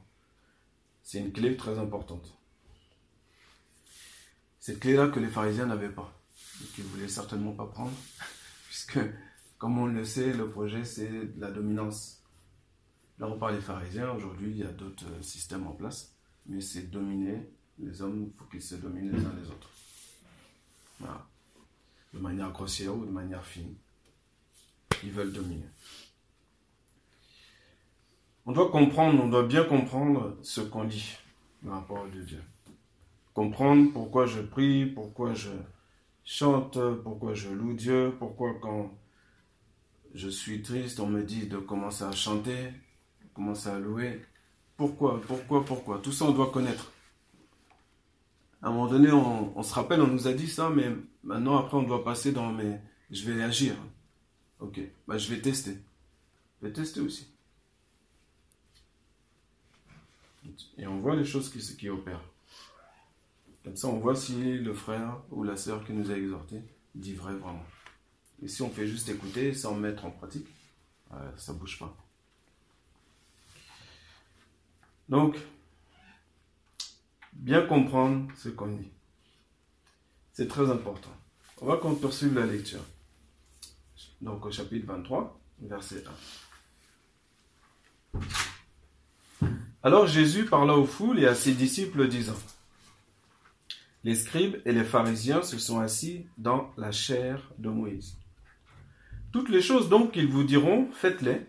c'est 1.02 1.18
une 1.18 1.32
clé 1.32 1.56
très 1.56 1.78
importante. 1.78 2.36
Cette 4.60 4.80
clé-là 4.80 5.08
que 5.08 5.18
les 5.18 5.28
pharisiens 5.28 5.66
n'avaient 5.66 5.90
pas, 5.90 6.12
et 6.62 6.66
qu'ils 6.66 6.84
ne 6.84 6.90
voulaient 6.90 7.08
certainement 7.08 7.52
pas 7.52 7.66
prendre, 7.66 7.92
puisque, 8.68 9.00
comme 9.58 9.78
on 9.78 9.86
le 9.86 10.04
sait, 10.04 10.32
le 10.32 10.48
projet, 10.48 10.84
c'est 10.84 11.10
la 11.36 11.50
dominance. 11.50 12.22
Là, 13.18 13.28
on 13.28 13.38
parle 13.38 13.56
des 13.56 13.60
pharisiens, 13.60 14.10
aujourd'hui, 14.10 14.50
il 14.50 14.58
y 14.58 14.64
a 14.64 14.72
d'autres 14.72 15.22
systèmes 15.22 15.66
en 15.66 15.72
place, 15.72 16.14
mais 16.46 16.60
c'est 16.60 16.90
dominer 16.90 17.50
les 17.78 18.02
hommes, 18.02 18.32
faut 18.36 18.44
qu'ils 18.44 18.62
se 18.62 18.76
dominent 18.76 19.10
les 19.10 19.24
uns 19.24 19.34
les 19.40 19.48
autres. 19.48 19.70
Voilà. 21.00 21.26
De 22.14 22.18
manière 22.20 22.52
grossière 22.52 22.94
ou 22.96 23.04
de 23.04 23.10
manière 23.10 23.44
fine. 23.44 23.74
Ils 25.02 25.10
veulent 25.10 25.32
dominer. 25.32 25.66
On 28.44 28.52
doit 28.52 28.70
comprendre, 28.70 29.22
on 29.22 29.28
doit 29.28 29.46
bien 29.46 29.64
comprendre 29.64 30.36
ce 30.42 30.60
qu'on 30.60 30.84
dit 30.84 31.16
dans 31.62 31.74
la 31.74 31.80
parole 31.80 32.10
de 32.10 32.22
Dieu. 32.22 32.42
Comprendre 33.34 33.92
pourquoi 33.92 34.26
je 34.26 34.40
prie, 34.40 34.86
pourquoi 34.86 35.32
je 35.34 35.50
chante, 36.24 36.78
pourquoi 37.02 37.34
je 37.34 37.48
loue 37.50 37.74
Dieu, 37.74 38.14
pourquoi 38.18 38.54
quand 38.60 38.90
je 40.14 40.28
suis 40.28 40.62
triste, 40.62 41.00
on 41.00 41.06
me 41.06 41.22
dit 41.22 41.46
de 41.46 41.56
commencer 41.56 42.04
à 42.04 42.12
chanter, 42.12 42.72
commencer 43.32 43.68
à 43.68 43.78
louer. 43.78 44.20
Pourquoi, 44.76 45.20
pourquoi, 45.26 45.64
pourquoi? 45.64 45.98
Tout 45.98 46.12
ça, 46.12 46.24
on 46.24 46.32
doit 46.32 46.50
connaître. 46.50 46.92
À 48.60 48.68
un 48.68 48.70
moment 48.70 48.86
donné, 48.86 49.10
on, 49.10 49.62
se 49.62 49.74
rappelle, 49.74 50.00
on 50.00 50.06
nous 50.06 50.28
a 50.28 50.32
dit 50.32 50.48
ça, 50.48 50.70
mais 50.70 50.90
maintenant, 51.22 51.58
après, 51.58 51.76
on 51.76 51.82
doit 51.82 52.04
passer 52.04 52.32
dans 52.32 52.52
mais 52.52 52.80
je 53.10 53.30
vais 53.30 53.42
agir. 53.42 53.74
Ok, 54.62 54.80
bah, 55.08 55.18
je 55.18 55.28
vais 55.34 55.40
tester. 55.40 55.76
Je 56.60 56.68
vais 56.68 56.72
tester 56.72 57.00
aussi. 57.00 57.26
Et 60.78 60.86
on 60.86 61.00
voit 61.00 61.16
les 61.16 61.24
choses 61.24 61.50
qui, 61.50 61.88
opèrent. 61.88 62.22
Comme 63.64 63.76
ça, 63.76 63.88
on 63.88 63.98
voit 63.98 64.14
si 64.14 64.58
le 64.58 64.72
frère 64.72 65.20
ou 65.30 65.42
la 65.42 65.56
sœur 65.56 65.84
qui 65.84 65.92
nous 65.92 66.10
a 66.10 66.16
exhortés 66.16 66.62
dit 66.94 67.14
vrai 67.14 67.34
vraiment. 67.34 67.64
Et 68.40 68.48
si 68.48 68.62
on 68.62 68.70
fait 68.70 68.86
juste 68.86 69.08
écouter 69.08 69.52
sans 69.52 69.74
mettre 69.74 70.04
en 70.04 70.10
pratique, 70.10 70.46
euh, 71.12 71.30
ça 71.36 71.52
ne 71.52 71.58
bouge 71.58 71.78
pas. 71.78 71.96
Donc, 75.08 75.36
bien 77.32 77.66
comprendre 77.66 78.30
ce 78.36 78.48
qu'on 78.48 78.76
dit. 78.76 78.90
C'est 80.32 80.48
très 80.48 80.70
important. 80.70 81.12
On 81.60 81.66
va 81.66 81.76
poursuivre 81.76 82.38
la 82.38 82.46
lecture. 82.46 82.84
Donc 84.22 84.46
au 84.46 84.52
chapitre 84.52 84.86
23, 84.86 85.40
verset 85.62 86.04
1. 88.14 88.20
Alors 89.82 90.06
Jésus 90.06 90.44
parla 90.44 90.76
aux 90.76 90.86
foules 90.86 91.18
et 91.18 91.26
à 91.26 91.34
ses 91.34 91.54
disciples 91.54 92.06
disant, 92.06 92.38
Les 94.04 94.14
scribes 94.14 94.62
et 94.64 94.70
les 94.70 94.84
pharisiens 94.84 95.42
se 95.42 95.58
sont 95.58 95.80
assis 95.80 96.26
dans 96.38 96.70
la 96.76 96.92
chair 96.92 97.50
de 97.58 97.68
Moïse. 97.68 98.16
Toutes 99.32 99.48
les 99.48 99.60
choses 99.60 99.88
donc 99.88 100.12
qu'ils 100.12 100.28
vous 100.28 100.44
diront, 100.44 100.88
faites-les 100.92 101.44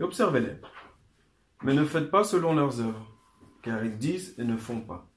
et 0.00 0.02
observez-les. 0.02 0.56
Mais 1.62 1.74
ne 1.74 1.84
faites 1.84 2.10
pas 2.10 2.24
selon 2.24 2.54
leurs 2.54 2.80
œuvres, 2.80 3.06
car 3.62 3.84
ils 3.84 3.98
disent 3.98 4.34
et 4.38 4.44
ne 4.44 4.56
font 4.56 4.80
pas. 4.80 5.08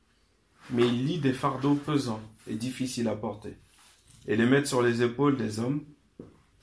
Mais 0.70 0.88
ils 0.88 1.08
lient 1.08 1.20
des 1.20 1.34
fardeaux 1.34 1.74
pesants 1.74 2.22
et 2.46 2.54
difficiles 2.54 3.08
à 3.08 3.16
porter, 3.16 3.58
et 4.28 4.36
les 4.36 4.46
mettent 4.46 4.68
sur 4.68 4.84
les 4.84 5.02
épaules 5.02 5.38
des 5.38 5.60
hommes, 5.60 5.84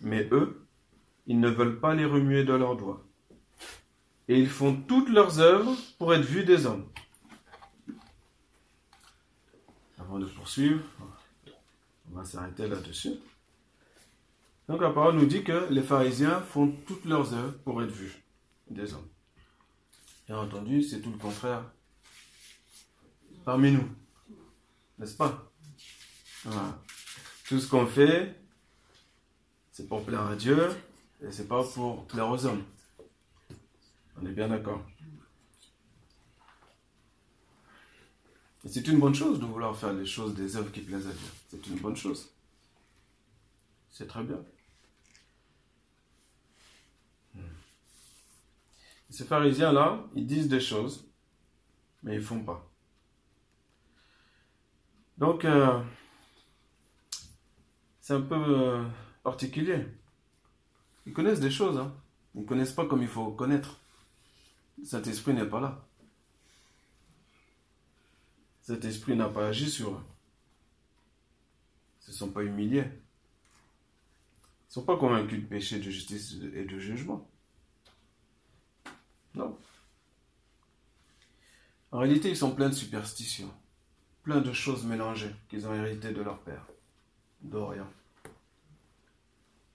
mais 0.02 0.28
eux, 0.32 0.66
ils 1.26 1.40
ne 1.40 1.48
veulent 1.48 1.80
pas 1.80 1.94
les 1.94 2.04
remuer 2.04 2.44
de 2.44 2.52
leurs 2.52 2.76
doigts 2.76 3.04
et 4.28 4.38
ils 4.38 4.48
font 4.48 4.74
toutes 4.74 5.08
leurs 5.08 5.40
œuvres 5.40 5.76
pour 5.98 6.14
être 6.14 6.24
vus 6.24 6.44
des 6.44 6.66
hommes. 6.66 6.88
Avant 9.98 10.18
de 10.18 10.26
poursuivre, 10.26 10.82
on 12.10 12.16
va 12.16 12.24
s'arrêter 12.24 12.68
là-dessus. 12.68 13.14
Donc 14.68 14.80
la 14.80 14.90
parole 14.90 15.16
nous 15.16 15.26
dit 15.26 15.42
que 15.42 15.66
les 15.70 15.82
pharisiens 15.82 16.40
font 16.40 16.68
toutes 16.86 17.04
leurs 17.04 17.34
œuvres 17.34 17.58
pour 17.58 17.82
être 17.82 17.90
vus 17.90 18.22
des 18.70 18.94
hommes. 18.94 19.08
Bien 20.26 20.38
entendu, 20.38 20.82
c'est 20.82 21.00
tout 21.00 21.10
le 21.10 21.18
contraire 21.18 21.64
parmi 23.44 23.72
nous. 23.72 23.88
N'est-ce 24.98 25.16
pas? 25.16 25.52
Tout 27.48 27.58
ce 27.58 27.68
qu'on 27.68 27.86
fait, 27.86 28.40
c'est 29.72 29.88
pour 29.88 30.04
plaire 30.04 30.26
à 30.26 30.36
Dieu 30.36 30.68
et 31.22 31.32
c'est 31.32 31.48
pas 31.48 31.64
pour 31.64 32.06
plaire 32.06 32.28
aux 32.28 32.44
hommes. 32.46 32.62
On 34.20 34.26
est 34.26 34.32
bien 34.32 34.48
d'accord. 34.48 34.82
c'est 38.64 38.86
une 38.86 39.00
bonne 39.00 39.14
chose 39.14 39.40
de 39.40 39.44
vouloir 39.44 39.76
faire 39.76 39.92
les 39.92 40.06
choses, 40.06 40.34
des 40.34 40.56
œuvres 40.56 40.70
qui 40.70 40.82
plaisent 40.82 41.08
à 41.08 41.12
Dieu. 41.12 41.28
C'est 41.48 41.66
une 41.66 41.80
bonne 41.80 41.96
chose. 41.96 42.30
C'est 43.90 44.06
très 44.06 44.22
bien. 44.22 44.38
Hmm. 47.34 47.40
Ces 49.10 49.24
pharisiens-là, 49.24 50.04
ils 50.14 50.26
disent 50.26 50.48
des 50.48 50.60
choses, 50.60 51.08
mais 52.04 52.14
ils 52.14 52.20
ne 52.20 52.24
font 52.24 52.44
pas. 52.44 52.70
Donc, 55.18 55.44
euh, 55.44 55.82
c'est 58.00 58.14
un 58.14 58.22
peu 58.22 58.34
euh, 58.34 58.84
particulier. 59.22 59.86
Ils 61.06 61.12
connaissent 61.12 61.40
des 61.40 61.50
choses, 61.50 61.78
hein. 61.78 61.94
ils 62.34 62.42
ne 62.42 62.46
connaissent 62.46 62.72
pas 62.72 62.86
comme 62.86 63.02
il 63.02 63.08
faut 63.08 63.32
connaître. 63.32 63.80
Cet 64.84 65.06
esprit 65.06 65.34
n'est 65.34 65.46
pas 65.46 65.60
là. 65.60 65.84
Cet 68.62 68.84
esprit 68.84 69.16
n'a 69.16 69.28
pas 69.28 69.48
agi 69.48 69.70
sur 69.70 69.90
eux. 69.94 70.04
Ils 72.00 72.08
ne 72.08 72.12
se 72.12 72.18
sont 72.18 72.30
pas 72.30 72.42
humiliés. 72.42 72.84
Ils 72.84 74.68
ne 74.68 74.72
sont 74.72 74.84
pas 74.84 74.96
convaincus 74.96 75.42
de 75.42 75.46
péché, 75.46 75.78
de 75.78 75.82
justice 75.82 76.36
et 76.54 76.64
de 76.64 76.78
jugement. 76.78 77.28
Non. 79.34 79.58
En 81.90 81.98
réalité, 81.98 82.30
ils 82.30 82.36
sont 82.36 82.54
pleins 82.54 82.70
de 82.70 82.74
superstitions, 82.74 83.52
plein 84.22 84.40
de 84.40 84.52
choses 84.52 84.84
mélangées 84.84 85.34
qu'ils 85.48 85.66
ont 85.66 85.74
héritées 85.74 86.12
de 86.12 86.22
leur 86.22 86.40
père, 86.40 86.66
d'Orient. 87.42 87.90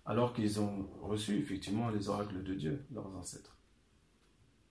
Alors 0.08 0.34
qu'ils 0.34 0.60
ont 0.60 0.90
reçu 1.04 1.38
effectivement 1.38 1.90
les 1.90 2.10
oracles 2.10 2.42
de 2.42 2.56
Dieu, 2.56 2.84
leurs 2.92 3.16
ancêtres 3.16 3.58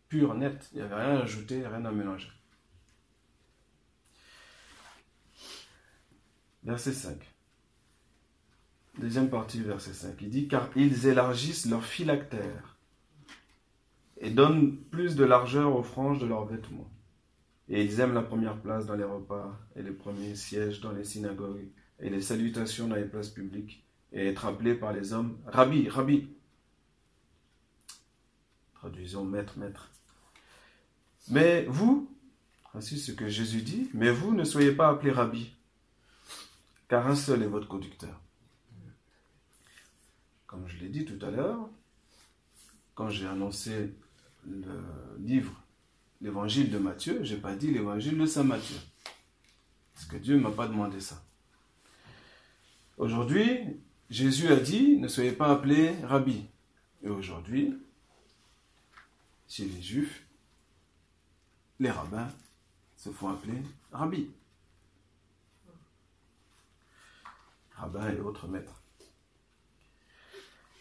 pur, 0.08 0.34
net. 0.34 0.68
Il 0.72 0.78
n'y 0.78 0.82
avait 0.82 0.94
rien 0.94 1.16
à 1.16 1.22
ajouter, 1.22 1.66
rien 1.66 1.84
à 1.84 1.92
mélanger. 1.92 2.30
Verset 6.64 6.92
5. 6.92 7.18
Deuxième 8.98 9.30
partie, 9.30 9.60
verset 9.60 9.92
5. 9.92 10.20
Il 10.22 10.30
dit 10.30 10.48
Car 10.48 10.70
ils 10.74 11.06
élargissent 11.06 11.66
leur 11.66 11.84
phylactère 11.84 12.76
et 14.18 14.30
donnent 14.30 14.76
plus 14.76 15.14
de 15.14 15.24
largeur 15.24 15.76
aux 15.76 15.82
franges 15.82 16.18
de 16.18 16.26
leurs 16.26 16.46
vêtements. 16.46 16.90
Et 17.68 17.84
ils 17.84 18.00
aiment 18.00 18.14
la 18.14 18.22
première 18.22 18.60
place 18.60 18.86
dans 18.86 18.94
les 18.94 19.04
repas 19.04 19.58
et 19.74 19.82
les 19.82 19.90
premiers 19.90 20.34
sièges 20.34 20.80
dans 20.80 20.92
les 20.92 21.04
synagogues 21.04 21.68
et 22.00 22.10
les 22.10 22.20
salutations 22.20 22.88
dans 22.88 22.96
les 22.96 23.04
places 23.04 23.30
publiques 23.30 23.85
et 24.12 24.28
être 24.28 24.46
appelés 24.46 24.74
par 24.74 24.92
les 24.92 25.12
hommes 25.12 25.38
Rabbi, 25.46 25.88
Rabbi. 25.88 26.28
Traduisons 28.74 29.24
maître, 29.24 29.58
maître. 29.58 29.90
Mais 31.28 31.64
vous, 31.64 32.08
ainsi 32.74 32.98
ce 32.98 33.12
que 33.12 33.28
Jésus 33.28 33.62
dit, 33.62 33.90
mais 33.94 34.10
vous 34.10 34.34
ne 34.34 34.44
soyez 34.44 34.72
pas 34.72 34.88
appelés 34.88 35.10
rabbi, 35.10 35.52
car 36.88 37.06
un 37.06 37.16
seul 37.16 37.42
est 37.42 37.48
votre 37.48 37.68
conducteur. 37.68 38.20
Comme 40.46 40.68
je 40.68 40.78
l'ai 40.78 40.88
dit 40.88 41.04
tout 41.04 41.24
à 41.24 41.30
l'heure, 41.30 41.68
quand 42.94 43.08
j'ai 43.08 43.26
annoncé 43.26 43.92
le 44.46 44.84
livre, 45.18 45.52
l'évangile 46.20 46.70
de 46.70 46.78
Matthieu, 46.78 47.24
je 47.24 47.34
n'ai 47.34 47.40
pas 47.40 47.56
dit 47.56 47.72
l'évangile 47.72 48.16
de 48.16 48.26
Saint 48.26 48.44
Matthieu. 48.44 48.78
Parce 49.94 50.06
que 50.06 50.16
Dieu 50.16 50.36
ne 50.36 50.42
m'a 50.42 50.50
pas 50.50 50.68
demandé 50.68 51.00
ça. 51.00 51.22
Aujourd'hui, 52.98 53.80
Jésus 54.08 54.48
a 54.48 54.56
dit, 54.56 54.96
ne 54.96 55.08
soyez 55.08 55.32
pas 55.32 55.50
appelés 55.50 55.94
rabbi. 56.04 56.46
Et 57.02 57.08
aujourd'hui, 57.08 57.76
chez 59.48 59.64
les 59.64 59.82
juifs, 59.82 60.24
les 61.80 61.90
rabbins 61.90 62.28
se 62.96 63.10
font 63.10 63.28
appeler 63.28 63.62
rabbi. 63.92 64.30
Rabbins 67.74 68.10
et 68.10 68.20
autres 68.20 68.48
maîtres. 68.48 68.80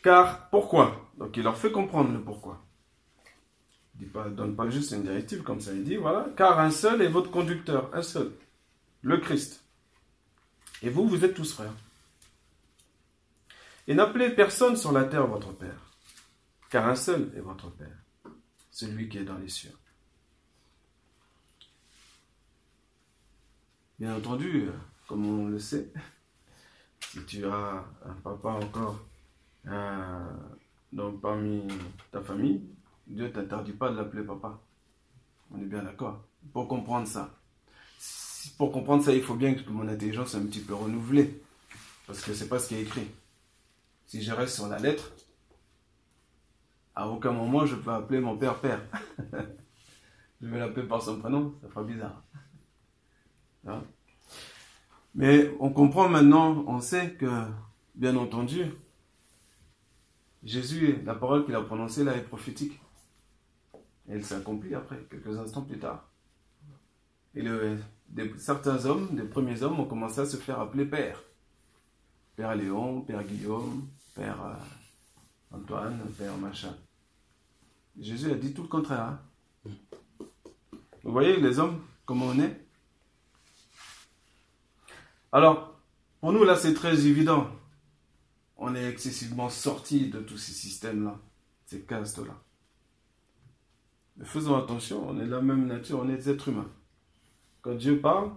Car 0.03 0.49
pourquoi? 0.49 1.09
Donc 1.17 1.35
il 1.35 1.43
leur 1.43 1.57
fait 1.57 1.71
comprendre 1.71 2.11
le 2.11 2.21
pourquoi. 2.21 2.63
Il 3.99 4.07
ne 4.07 4.29
donne 4.29 4.55
pas 4.55 4.69
juste 4.69 4.91
une 4.91 5.03
directive 5.03 5.41
comme 5.41 5.61
ça, 5.61 5.73
il 5.73 5.83
dit 5.83 5.95
voilà, 5.95 6.27
car 6.35 6.59
un 6.59 6.69
seul 6.71 7.01
est 7.01 7.07
votre 7.07 7.31
conducteur, 7.31 7.89
un 7.93 8.03
seul, 8.03 8.31
le 9.01 9.17
Christ. 9.17 9.63
Et 10.83 10.89
vous, 10.89 11.07
vous 11.07 11.23
êtes 11.23 11.33
tous 11.33 11.53
frères. 11.53 11.73
Et 13.87 13.93
n'appelez 13.93 14.29
personne 14.31 14.75
sur 14.75 14.91
la 14.91 15.03
terre 15.03 15.27
votre 15.27 15.51
Père, 15.53 15.91
car 16.69 16.87
un 16.87 16.95
seul 16.95 17.31
est 17.35 17.41
votre 17.41 17.69
Père, 17.69 17.97
celui 18.71 19.09
qui 19.09 19.19
est 19.19 19.23
dans 19.23 19.37
les 19.37 19.49
cieux. 19.49 19.75
Bien 23.99 24.15
entendu, 24.15 24.69
comme 25.07 25.25
on 25.25 25.47
le 25.47 25.59
sait, 25.59 25.91
si 26.99 27.23
tu 27.25 27.45
as 27.45 27.85
un 28.05 28.13
papa 28.23 28.49
encore 28.49 28.99
donc 30.91 31.21
parmi 31.21 31.67
ta 32.11 32.21
famille, 32.21 32.61
Dieu 33.07 33.25
ne 33.25 33.29
t'interdit 33.29 33.73
pas 33.73 33.89
de 33.91 33.97
l'appeler 33.97 34.23
papa. 34.23 34.59
On 35.51 35.61
est 35.61 35.65
bien 35.65 35.83
d'accord. 35.83 36.23
Pour 36.53 36.67
comprendre 36.67 37.07
ça, 37.07 37.37
pour 38.57 38.71
comprendre 38.71 39.03
ça, 39.03 39.13
il 39.13 39.21
faut 39.21 39.35
bien 39.35 39.53
que 39.53 39.69
mon 39.69 39.87
intelligence 39.87 40.31
soit 40.31 40.39
un 40.39 40.45
petit 40.45 40.61
peu 40.61 40.73
renouvelée. 40.73 41.41
Parce 42.07 42.21
que 42.21 42.33
c'est 42.33 42.47
pas 42.47 42.59
ce 42.59 42.69
qui 42.69 42.75
est 42.75 42.81
écrit. 42.83 43.07
Si 44.07 44.21
je 44.21 44.31
reste 44.31 44.55
sur 44.55 44.67
la 44.67 44.79
lettre, 44.79 45.11
à 46.95 47.07
aucun 47.09 47.31
moment 47.31 47.65
je 47.65 47.75
peux 47.75 47.91
appeler 47.91 48.19
mon 48.19 48.37
père 48.37 48.59
père. 48.59 48.81
je 50.41 50.47
vais 50.47 50.59
l'appeler 50.59 50.87
par 50.87 51.01
son 51.01 51.19
prénom, 51.19 51.55
ça 51.61 51.69
fera 51.69 51.83
bizarre. 51.83 52.23
Mais 55.15 55.51
on 55.59 55.69
comprend 55.71 56.09
maintenant, 56.09 56.63
on 56.67 56.79
sait 56.79 57.13
que, 57.13 57.45
bien 57.95 58.15
entendu, 58.15 58.65
Jésus, 60.43 61.01
la 61.03 61.15
parole 61.15 61.45
qu'il 61.45 61.55
a 61.55 61.61
prononcée 61.61 62.03
là 62.03 62.15
est 62.15 62.21
prophétique. 62.21 62.79
Elle 64.07 64.23
s'accomplit 64.23 64.75
après, 64.75 64.97
quelques 65.09 65.35
instants 65.37 65.63
plus 65.63 65.79
tard. 65.79 66.07
Et 67.33 67.43
certains 68.37 68.85
hommes, 68.85 69.15
des 69.15 69.23
premiers 69.23 69.63
hommes, 69.63 69.79
ont 69.79 69.85
commencé 69.85 70.19
à 70.19 70.25
se 70.25 70.37
faire 70.37 70.59
appeler 70.59 70.85
père. 70.85 71.23
Père 72.35 72.55
Léon, 72.55 73.01
Père 73.01 73.23
Guillaume, 73.23 73.87
Père 74.15 74.41
euh, 74.43 75.57
Antoine, 75.57 75.99
Père 76.17 76.37
machin. 76.37 76.73
Jésus 77.99 78.31
a 78.31 78.35
dit 78.35 78.53
tout 78.53 78.63
le 78.63 78.67
contraire. 78.69 79.01
Hein. 79.01 79.19
Vous 81.03 81.11
voyez 81.11 81.39
les 81.39 81.59
hommes, 81.59 81.81
comment 82.05 82.27
on 82.27 82.39
est? 82.39 82.65
Alors, 85.31 85.79
pour 86.21 86.31
nous 86.31 86.43
là, 86.45 86.55
c'est 86.55 86.73
très 86.73 87.05
évident. 87.05 87.49
On 88.57 88.73
est 88.73 88.89
excessivement 88.89 89.49
sorti 89.49 90.09
de 90.09 90.21
tous 90.21 90.37
ces 90.37 90.53
systèmes-là, 90.53 91.19
ces 91.65 91.81
castes-là. 91.81 92.41
Mais 94.15 94.25
faisons 94.25 94.55
attention, 94.55 95.09
on 95.09 95.19
est 95.19 95.25
de 95.25 95.31
la 95.31 95.41
même 95.41 95.67
nature, 95.67 95.99
on 95.99 96.09
est 96.09 96.15
des 96.15 96.29
êtres 96.29 96.47
humains. 96.47 96.71
Quand 97.61 97.75
Dieu 97.75 97.99
parle, 97.99 98.31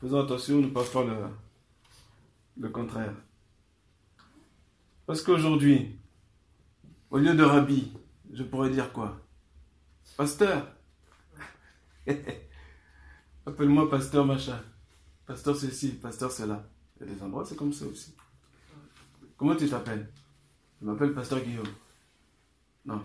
faisons 0.00 0.20
attention 0.20 0.60
de 0.60 0.66
ne 0.66 0.70
pas 0.70 0.84
faire 0.84 1.04
le, 1.04 1.26
le 2.56 2.68
contraire. 2.68 3.14
Parce 5.06 5.22
qu'aujourd'hui, 5.22 5.98
au 7.10 7.18
lieu 7.18 7.34
de 7.34 7.42
rabbi, 7.42 7.92
je 8.32 8.42
pourrais 8.42 8.70
dire 8.70 8.92
quoi? 8.92 9.20
Pasteur 10.16 10.66
Appelle-moi 13.46 13.90
pasteur 13.90 14.24
machin. 14.24 14.60
Pasteur 15.26 15.56
ceci, 15.56 15.88
pasteur 15.92 16.30
cela. 16.32 16.66
Il 16.96 17.06
y 17.06 17.10
a 17.10 17.14
des 17.14 17.22
endroits, 17.22 17.44
c'est 17.44 17.56
comme 17.56 17.72
ça 17.72 17.84
aussi. 17.86 18.14
Comment 19.36 19.56
tu 19.56 19.68
t'appelles? 19.68 20.10
Je 20.80 20.86
m'appelle 20.86 21.12
pasteur 21.12 21.40
Guillaume. 21.40 21.66
Non, 22.86 23.02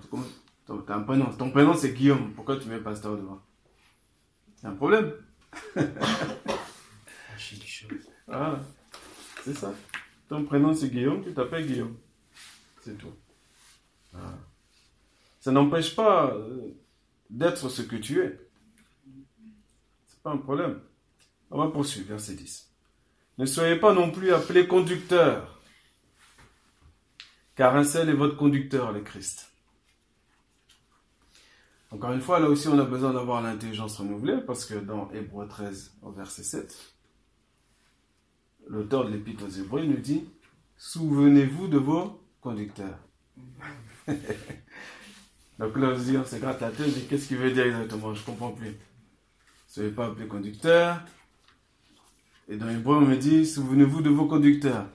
ton, 0.68 0.84
un 0.88 1.02
prénom. 1.02 1.26
Ton 1.34 1.52
prénom 1.52 1.74
c'est 1.74 1.94
Guillaume. 1.94 2.34
Pourquoi 2.34 2.58
tu 2.58 2.68
mets 2.70 2.80
pasteur 2.80 3.18
devant? 3.18 3.42
C'est 4.56 4.68
un 4.68 4.76
problème. 4.76 5.14
ah, 8.32 8.60
c'est 9.44 9.54
ça. 9.54 9.74
Ton 10.30 10.46
prénom 10.46 10.74
c'est 10.74 10.90
Guillaume, 10.90 11.24
tu 11.24 11.34
t'appelles 11.34 11.66
Guillaume. 11.66 11.98
C'est 12.82 12.98
tout. 12.98 13.14
Ah. 14.16 14.38
Ça 15.40 15.52
n'empêche 15.52 15.96
pas 15.96 16.34
euh, 16.34 16.76
d'être 17.30 17.70
ce 17.70 17.82
que 17.82 17.96
tu 17.96 18.22
es. 18.22 18.40
C'est 20.08 20.22
pas 20.22 20.32
un 20.32 20.38
problème. 20.38 20.80
On 21.50 21.58
va 21.58 21.72
poursuivre, 21.72 22.10
verset 22.10 22.36
10. 22.36 22.70
Ne 23.40 23.46
soyez 23.46 23.78
pas 23.78 23.94
non 23.94 24.12
plus 24.12 24.32
appelés 24.32 24.68
conducteurs, 24.68 25.60
car 27.56 27.76
un 27.76 27.84
seul 27.84 28.10
est 28.10 28.14
votre 28.14 28.38
conducteur, 28.38 28.92
le 28.92 29.02
Christ. 29.02 29.52
Encore 31.92 32.12
une 32.12 32.22
fois, 32.22 32.40
là 32.40 32.50
aussi, 32.50 32.68
on 32.68 32.78
a 32.78 32.84
besoin 32.84 33.14
d'avoir 33.14 33.42
l'intelligence 33.42 33.98
renouvelée, 33.98 34.42
parce 34.46 34.66
que 34.66 34.76
dans 34.76 35.10
Hébreu 35.12 35.48
13, 35.48 35.98
au 36.04 36.12
verset 36.12 36.44
7, 36.44 36.99
l'auteur 38.70 39.06
de 39.06 39.12
l'Épître 39.12 39.46
aux 39.46 39.50
Hébreux 39.50 39.84
nous 39.84 39.98
dit 39.98 40.30
Souvenez-vous 40.78 41.68
de 41.68 41.78
vos 41.78 42.22
conducteurs. 42.40 43.00
Donc 45.60 45.76
là, 45.76 45.90
on 45.94 45.98
se 46.26 46.36
gratte 46.38 46.62
la 46.62 46.72
tête, 46.72 47.08
qu'est-ce 47.10 47.28
qu'il 47.28 47.38
veut 47.38 47.52
dire 47.52 47.66
exactement? 47.66 48.14
Je 48.14 48.22
ne 48.22 48.26
comprends 48.26 48.52
plus. 48.52 48.78
Soyez 49.68 49.90
pas 49.90 50.06
appelé 50.06 50.26
conducteur. 50.28 51.02
Et 52.48 52.56
dans 52.56 52.70
Hébreu, 52.70 52.96
on 52.96 53.02
me 53.02 53.18
dit 53.18 53.46
Souvenez-vous 53.46 54.02
de 54.02 54.10
vos 54.10 54.26
conducteurs. 54.26 54.88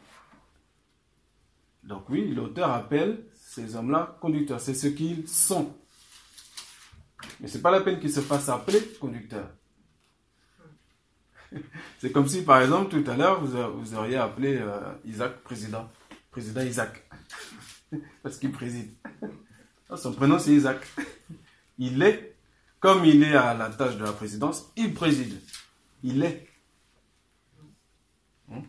Donc 1.82 2.08
oui, 2.08 2.32
l'auteur 2.32 2.70
appelle 2.70 3.26
ces 3.34 3.76
hommes-là 3.76 4.16
conducteurs. 4.20 4.60
C'est 4.60 4.74
ce 4.74 4.86
qu'ils 4.86 5.28
sont. 5.28 5.76
Mais 7.40 7.48
ce 7.48 7.56
n'est 7.56 7.62
pas 7.62 7.70
la 7.70 7.82
peine 7.82 8.00
qu'ils 8.00 8.12
se 8.12 8.20
fassent 8.20 8.48
appeler 8.48 8.80
conducteurs. 8.98 9.50
C'est 11.98 12.12
comme 12.12 12.28
si, 12.28 12.42
par 12.42 12.60
exemple, 12.60 12.90
tout 12.90 13.10
à 13.10 13.16
l'heure, 13.16 13.44
vous, 13.44 13.94
auriez 13.94 14.16
appelé 14.16 14.58
euh, 14.60 14.80
Isaac 15.04 15.42
président. 15.42 15.90
Président 16.30 16.62
Isaac. 16.62 17.08
Parce 18.22 18.38
qu'il 18.38 18.52
préside. 18.52 18.92
Ah, 19.88 19.96
son 19.96 20.12
prénom, 20.12 20.38
c'est 20.38 20.52
Isaac. 20.52 20.86
Il 21.78 22.02
est, 22.02 22.36
comme 22.80 23.04
il 23.04 23.22
est 23.22 23.36
à 23.36 23.54
la 23.54 23.70
tâche 23.70 23.96
de 23.96 24.04
la 24.04 24.12
présidence, 24.12 24.72
il 24.76 24.94
préside. 24.94 25.40
Il 26.02 26.22
est. 26.22 26.48
Hmm? 28.48 28.60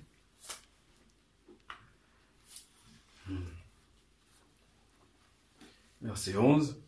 Verset 6.02 6.38
11. 6.38 6.82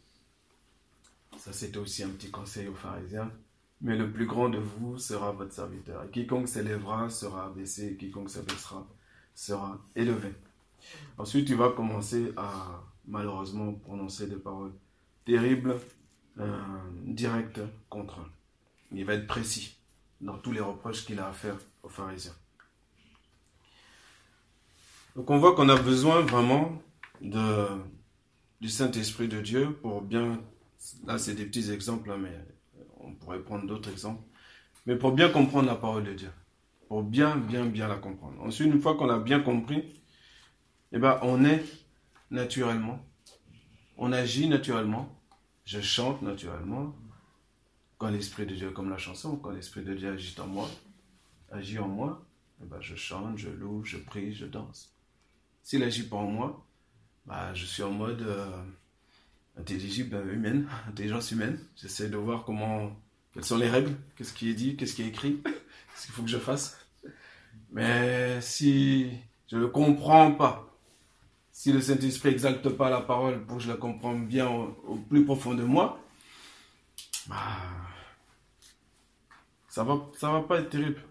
Ça, 1.37 1.53
c'était 1.53 1.77
aussi 1.77 2.03
un 2.03 2.09
petit 2.09 2.29
conseil 2.29 2.67
aux 2.67 2.75
pharisiens 2.75 3.31
mais 3.81 3.95
le 3.95 4.11
plus 4.11 4.25
grand 4.25 4.49
de 4.49 4.57
vous 4.57 4.97
sera 4.97 5.31
votre 5.31 5.53
serviteur. 5.53 6.03
Et 6.03 6.09
quiconque 6.09 6.47
s'élèvera 6.47 7.09
sera 7.09 7.45
abaissé, 7.47 7.87
et 7.87 7.95
quiconque 7.95 8.29
s'abaissera 8.29 8.87
sera 9.33 9.79
élevé. 9.95 10.33
Ensuite, 11.17 11.47
tu 11.47 11.55
vas 11.55 11.69
commencer 11.69 12.33
à 12.37 12.81
malheureusement 13.07 13.73
prononcer 13.73 14.27
des 14.27 14.35
paroles 14.35 14.73
terribles, 15.25 15.75
euh, 16.39 16.57
directes 17.05 17.61
contre 17.89 18.21
eux. 18.21 18.31
Il 18.91 19.05
va 19.05 19.13
être 19.13 19.27
précis 19.27 19.77
dans 20.21 20.37
tous 20.37 20.51
les 20.51 20.59
reproches 20.59 21.05
qu'il 21.05 21.19
a 21.19 21.27
à 21.27 21.33
faire 21.33 21.57
aux 21.83 21.89
pharisiens. 21.89 22.35
Donc 25.15 25.29
on 25.29 25.37
voit 25.37 25.55
qu'on 25.55 25.69
a 25.69 25.79
besoin 25.79 26.21
vraiment 26.21 26.81
de, 27.21 27.67
du 28.61 28.69
Saint-Esprit 28.69 29.27
de 29.27 29.41
Dieu 29.41 29.73
pour 29.81 30.01
bien... 30.01 30.41
Là, 31.05 31.17
c'est 31.17 31.33
des 31.33 31.45
petits 31.45 31.71
exemples, 31.71 32.11
hein, 32.11 32.17
mais 32.19 32.37
on 33.07 33.13
pourrait 33.13 33.39
prendre 33.39 33.65
d'autres 33.65 33.89
exemples, 33.89 34.23
mais 34.85 34.95
pour 34.95 35.11
bien 35.11 35.29
comprendre 35.29 35.67
la 35.67 35.75
parole 35.75 36.03
de 36.03 36.13
Dieu, 36.13 36.31
pour 36.87 37.03
bien, 37.03 37.35
bien, 37.35 37.65
bien 37.65 37.87
la 37.87 37.95
comprendre. 37.95 38.41
Ensuite, 38.41 38.67
une 38.67 38.81
fois 38.81 38.95
qu'on 38.95 39.09
a 39.09 39.19
bien 39.19 39.39
compris, 39.39 39.83
eh 40.91 40.99
ben, 40.99 41.19
on 41.21 41.43
est 41.43 41.63
naturellement, 42.31 42.99
on 43.97 44.11
agit 44.11 44.47
naturellement, 44.47 45.09
je 45.65 45.81
chante 45.81 46.21
naturellement, 46.21 46.95
quand 47.97 48.09
l'Esprit 48.09 48.45
de 48.45 48.55
Dieu, 48.55 48.71
comme 48.71 48.89
la 48.89 48.97
chanson, 48.97 49.37
quand 49.37 49.49
l'Esprit 49.49 49.83
de 49.83 49.93
Dieu 49.93 50.11
agit 50.11 50.35
en 50.39 50.47
moi, 50.47 50.69
agit 51.51 51.79
en 51.79 51.87
moi, 51.87 52.25
eh 52.61 52.65
ben, 52.65 52.79
je 52.79 52.95
chante, 52.95 53.37
je 53.37 53.49
loue, 53.49 53.83
je 53.83 53.97
prie, 53.97 54.33
je 54.33 54.45
danse. 54.45 54.93
S'il 55.63 55.83
agit 55.83 56.03
pas 56.03 56.17
en 56.17 56.27
moi, 56.27 56.65
bah, 57.25 57.53
je 57.53 57.65
suis 57.65 57.83
en 57.83 57.91
mode 57.91 58.21
euh, 58.21 58.63
intelligible 59.59 60.15
euh, 60.15 60.33
humaine, 60.33 60.67
intelligence 60.87 61.31
humaine. 61.31 61.59
J'essaie 61.75 62.09
de 62.09 62.17
voir 62.17 62.43
comment, 62.45 62.91
quelles 63.33 63.45
sont 63.45 63.57
les 63.57 63.69
règles, 63.69 63.95
qu'est-ce 64.15 64.33
qui 64.33 64.49
est 64.49 64.53
dit, 64.53 64.75
qu'est-ce 64.75 64.95
qui 64.95 65.03
est 65.03 65.07
écrit, 65.07 65.41
ce 65.95 66.05
qu'il 66.05 66.15
faut 66.15 66.23
que 66.23 66.29
je 66.29 66.37
fasse. 66.37 66.77
Mais 67.71 68.39
si 68.41 69.11
je 69.49 69.57
ne 69.57 69.65
comprends 69.65 70.31
pas, 70.31 70.73
si 71.51 71.73
le 71.73 71.81
Saint-Esprit 71.81 72.29
exalte 72.29 72.69
pas 72.69 72.89
la 72.89 73.01
parole 73.01 73.43
pour 73.45 73.57
que 73.57 73.63
je 73.63 73.69
la 73.69 73.77
comprenne 73.77 74.27
bien 74.27 74.47
au, 74.47 74.95
plus 75.09 75.25
profond 75.25 75.53
de 75.55 75.63
moi, 75.63 75.99
bah, 77.27 77.35
ça 79.67 79.83
va, 79.83 79.99
ça 80.17 80.31
va 80.31 80.41
pas 80.41 80.59
être 80.59 80.69
terrible. 80.69 81.01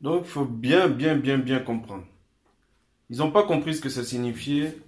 Donc, 0.00 0.22
il 0.24 0.30
faut 0.30 0.44
bien, 0.44 0.88
bien, 0.88 1.16
bien, 1.16 1.38
bien 1.38 1.58
comprendre. 1.58 2.06
Ils 3.10 3.18
n'ont 3.18 3.30
pas 3.32 3.44
compris 3.44 3.74
ce 3.74 3.80
que 3.80 3.88
ça 3.88 4.04
signifiait 4.04 4.78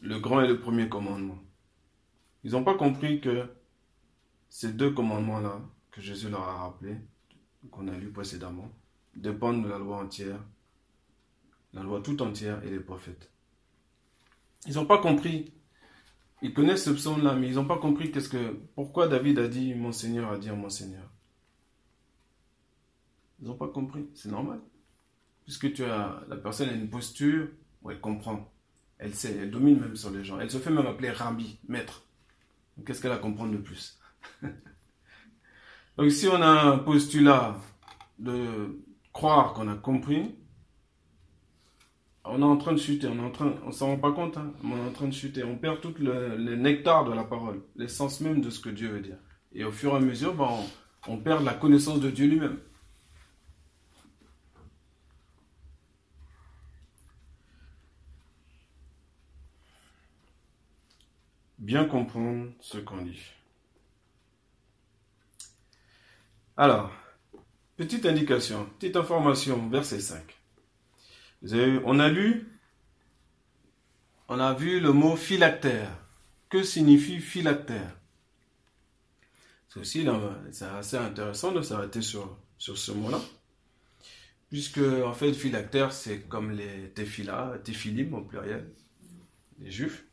le 0.00 0.18
grand 0.18 0.40
et 0.40 0.48
le 0.48 0.58
premier 0.58 0.88
commandement. 0.88 1.38
Ils 2.42 2.52
n'ont 2.52 2.64
pas 2.64 2.74
compris 2.74 3.20
que 3.20 3.48
ces 4.48 4.72
deux 4.72 4.90
commandements-là, 4.92 5.60
que 5.90 6.00
Jésus 6.00 6.28
leur 6.28 6.42
a 6.42 6.64
rappelés, 6.64 6.96
qu'on 7.70 7.88
a 7.88 7.96
lu 7.96 8.10
précédemment, 8.10 8.70
dépendent 9.16 9.64
de 9.64 9.68
la 9.68 9.78
loi 9.78 9.98
entière, 9.98 10.40
la 11.72 11.82
loi 11.82 12.00
tout 12.00 12.20
entière 12.22 12.62
et 12.64 12.70
les 12.70 12.80
prophètes. 12.80 13.30
Ils 14.66 14.74
n'ont 14.74 14.86
pas 14.86 14.98
compris. 14.98 15.52
Ils 16.42 16.52
connaissent 16.52 16.84
ce 16.84 16.90
psaume-là, 16.90 17.34
mais 17.34 17.48
ils 17.48 17.54
n'ont 17.54 17.66
pas 17.66 17.78
compris 17.78 18.10
qu'est-ce 18.10 18.28
que, 18.28 18.58
pourquoi 18.74 19.08
David 19.08 19.38
a 19.38 19.48
dit 19.48 19.74
Mon 19.74 19.92
Seigneur 19.92 20.30
a 20.30 20.38
dit 20.38 20.50
mon 20.50 20.68
Seigneur. 20.68 21.08
Ils 23.40 23.46
n'ont 23.46 23.56
pas 23.56 23.68
compris. 23.68 24.06
C'est 24.14 24.30
normal. 24.30 24.60
Puisque 25.44 25.72
tu 25.72 25.84
as, 25.84 26.22
la 26.28 26.36
personne 26.36 26.68
a 26.68 26.72
une 26.72 26.88
posture 26.88 27.48
où 27.82 27.90
elle 27.90 28.00
comprend. 28.00 28.50
Elle 28.98 29.14
sait, 29.14 29.36
elle 29.36 29.50
domine 29.50 29.80
même 29.80 29.96
sur 29.96 30.10
les 30.10 30.24
gens. 30.24 30.40
Elle 30.40 30.50
se 30.50 30.58
fait 30.58 30.70
même 30.70 30.86
appeler 30.86 31.10
Rabbi, 31.10 31.58
maître. 31.68 32.02
Qu'est-ce 32.84 33.00
qu'elle 33.00 33.12
a 33.12 33.16
à 33.16 33.18
comprendre 33.18 33.52
de 33.52 33.58
plus? 33.58 33.98
Donc 35.96 36.10
si 36.10 36.26
on 36.26 36.42
a 36.42 36.46
un 36.46 36.78
postulat 36.78 37.56
de 38.18 38.80
croire 39.12 39.52
qu'on 39.52 39.68
a 39.68 39.76
compris, 39.76 40.34
on 42.24 42.40
est 42.40 42.44
en 42.44 42.56
train 42.56 42.72
de 42.72 42.78
chuter, 42.78 43.08
on 43.08 43.70
s'en 43.70 43.86
rend 43.88 43.98
pas 43.98 44.12
compte, 44.12 44.36
hein, 44.38 44.52
on 44.64 44.76
est 44.76 44.88
en 44.88 44.92
train 44.92 45.06
de 45.06 45.12
chuter, 45.12 45.44
on 45.44 45.56
perd 45.56 45.80
tout 45.80 45.94
le, 45.98 46.56
nectar 46.56 47.04
de 47.04 47.12
la 47.12 47.22
parole, 47.22 47.62
l'essence 47.76 48.20
même 48.20 48.40
de 48.40 48.50
ce 48.50 48.60
que 48.60 48.70
Dieu 48.70 48.88
veut 48.88 49.00
dire. 49.00 49.18
Et 49.52 49.64
au 49.64 49.70
fur 49.70 49.92
et 49.92 49.96
à 49.96 50.00
mesure, 50.00 50.34
ben, 50.34 50.48
on 51.06 51.18
perd 51.18 51.44
la 51.44 51.54
connaissance 51.54 52.00
de 52.00 52.10
Dieu 52.10 52.26
lui-même. 52.26 52.58
Bien 61.64 61.86
comprendre 61.86 62.52
ce 62.60 62.76
qu'on 62.76 63.00
dit. 63.00 63.22
Alors, 66.58 66.92
petite 67.76 68.04
indication, 68.04 68.66
petite 68.78 68.96
information, 68.96 69.68
verset 69.70 70.00
5. 70.00 70.22
on 71.84 71.98
a 71.98 72.08
lu, 72.10 72.46
on 74.28 74.38
a 74.38 74.52
vu 74.52 74.78
le 74.78 74.92
mot 74.92 75.16
phylactère. 75.16 75.90
Que 76.50 76.62
signifie 76.62 77.18
phylactère? 77.18 77.96
C'est 79.70 80.66
assez 80.66 80.96
intéressant 80.98 81.50
de 81.50 81.62
s'arrêter 81.62 82.02
sur, 82.02 82.38
sur 82.58 82.76
ce 82.76 82.92
mot-là. 82.92 83.20
Puisque, 84.50 84.78
en 84.78 85.14
fait, 85.14 85.32
phylactère, 85.32 85.92
c'est 85.92 86.28
comme 86.28 86.52
les 86.52 86.90
téphilas, 86.90 87.58
téphilim 87.64 88.14
au 88.14 88.20
pluriel, 88.20 88.70
les 89.58 89.70
juifs 89.70 90.04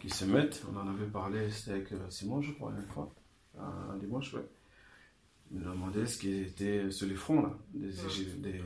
qui 0.00 0.10
se 0.10 0.24
mettent. 0.24 0.64
On 0.72 0.76
en 0.76 0.88
avait 0.88 1.06
parlé, 1.06 1.50
c'était 1.50 1.72
avec 1.72 1.92
euh, 1.92 2.10
Simon, 2.10 2.40
je 2.40 2.52
crois, 2.52 2.72
une 2.72 2.86
fois, 2.88 3.12
un 3.58 3.96
dimanche, 3.96 4.32
ouais. 4.34 4.46
Il 5.50 5.60
nous 5.60 5.70
demandait 5.70 6.06
ce 6.06 6.18
qui 6.18 6.40
était 6.40 6.90
sur 6.90 7.06
les 7.06 7.14
fronts 7.14 7.42
là, 7.42 7.56
des, 7.72 8.60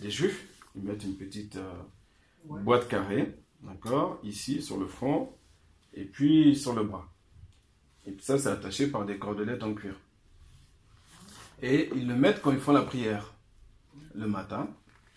des, 0.00 0.10
Juifs. 0.10 0.46
Ils 0.76 0.82
mettent 0.82 1.04
une 1.04 1.16
petite 1.16 1.56
euh, 1.56 1.72
boîte 2.44 2.88
carrée, 2.88 3.34
d'accord, 3.62 4.20
ici 4.22 4.60
sur 4.60 4.78
le 4.78 4.86
front, 4.86 5.32
et 5.94 6.04
puis 6.04 6.54
sur 6.56 6.74
le 6.74 6.84
bras. 6.84 7.08
Et 8.06 8.14
ça, 8.20 8.38
c'est 8.38 8.50
attaché 8.50 8.88
par 8.88 9.06
des 9.06 9.18
cordelettes 9.18 9.62
en 9.62 9.72
cuir. 9.72 9.94
Et 11.62 11.88
ils 11.94 12.06
le 12.06 12.14
mettent 12.14 12.42
quand 12.42 12.52
ils 12.52 12.58
font 12.58 12.72
la 12.72 12.82
prière 12.82 13.32
le 14.14 14.26
matin, 14.26 14.68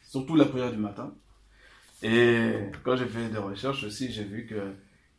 surtout 0.03 0.35
la 0.35 0.45
prière 0.45 0.71
du 0.71 0.77
matin. 0.77 1.13
Et 2.01 2.53
quand 2.83 2.95
j'ai 2.95 3.07
fait 3.07 3.27
des 3.29 3.39
recherches 3.39 3.83
aussi, 3.83 4.11
j'ai 4.11 4.23
vu 4.23 4.45
que 4.45 4.73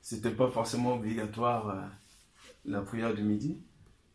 c'était 0.09 0.31
pas 0.31 0.49
forcément 0.49 0.95
obligatoire 0.95 1.69
euh, 1.69 1.83
la 2.65 2.81
prière 2.81 3.15
du 3.15 3.23
midi, 3.23 3.59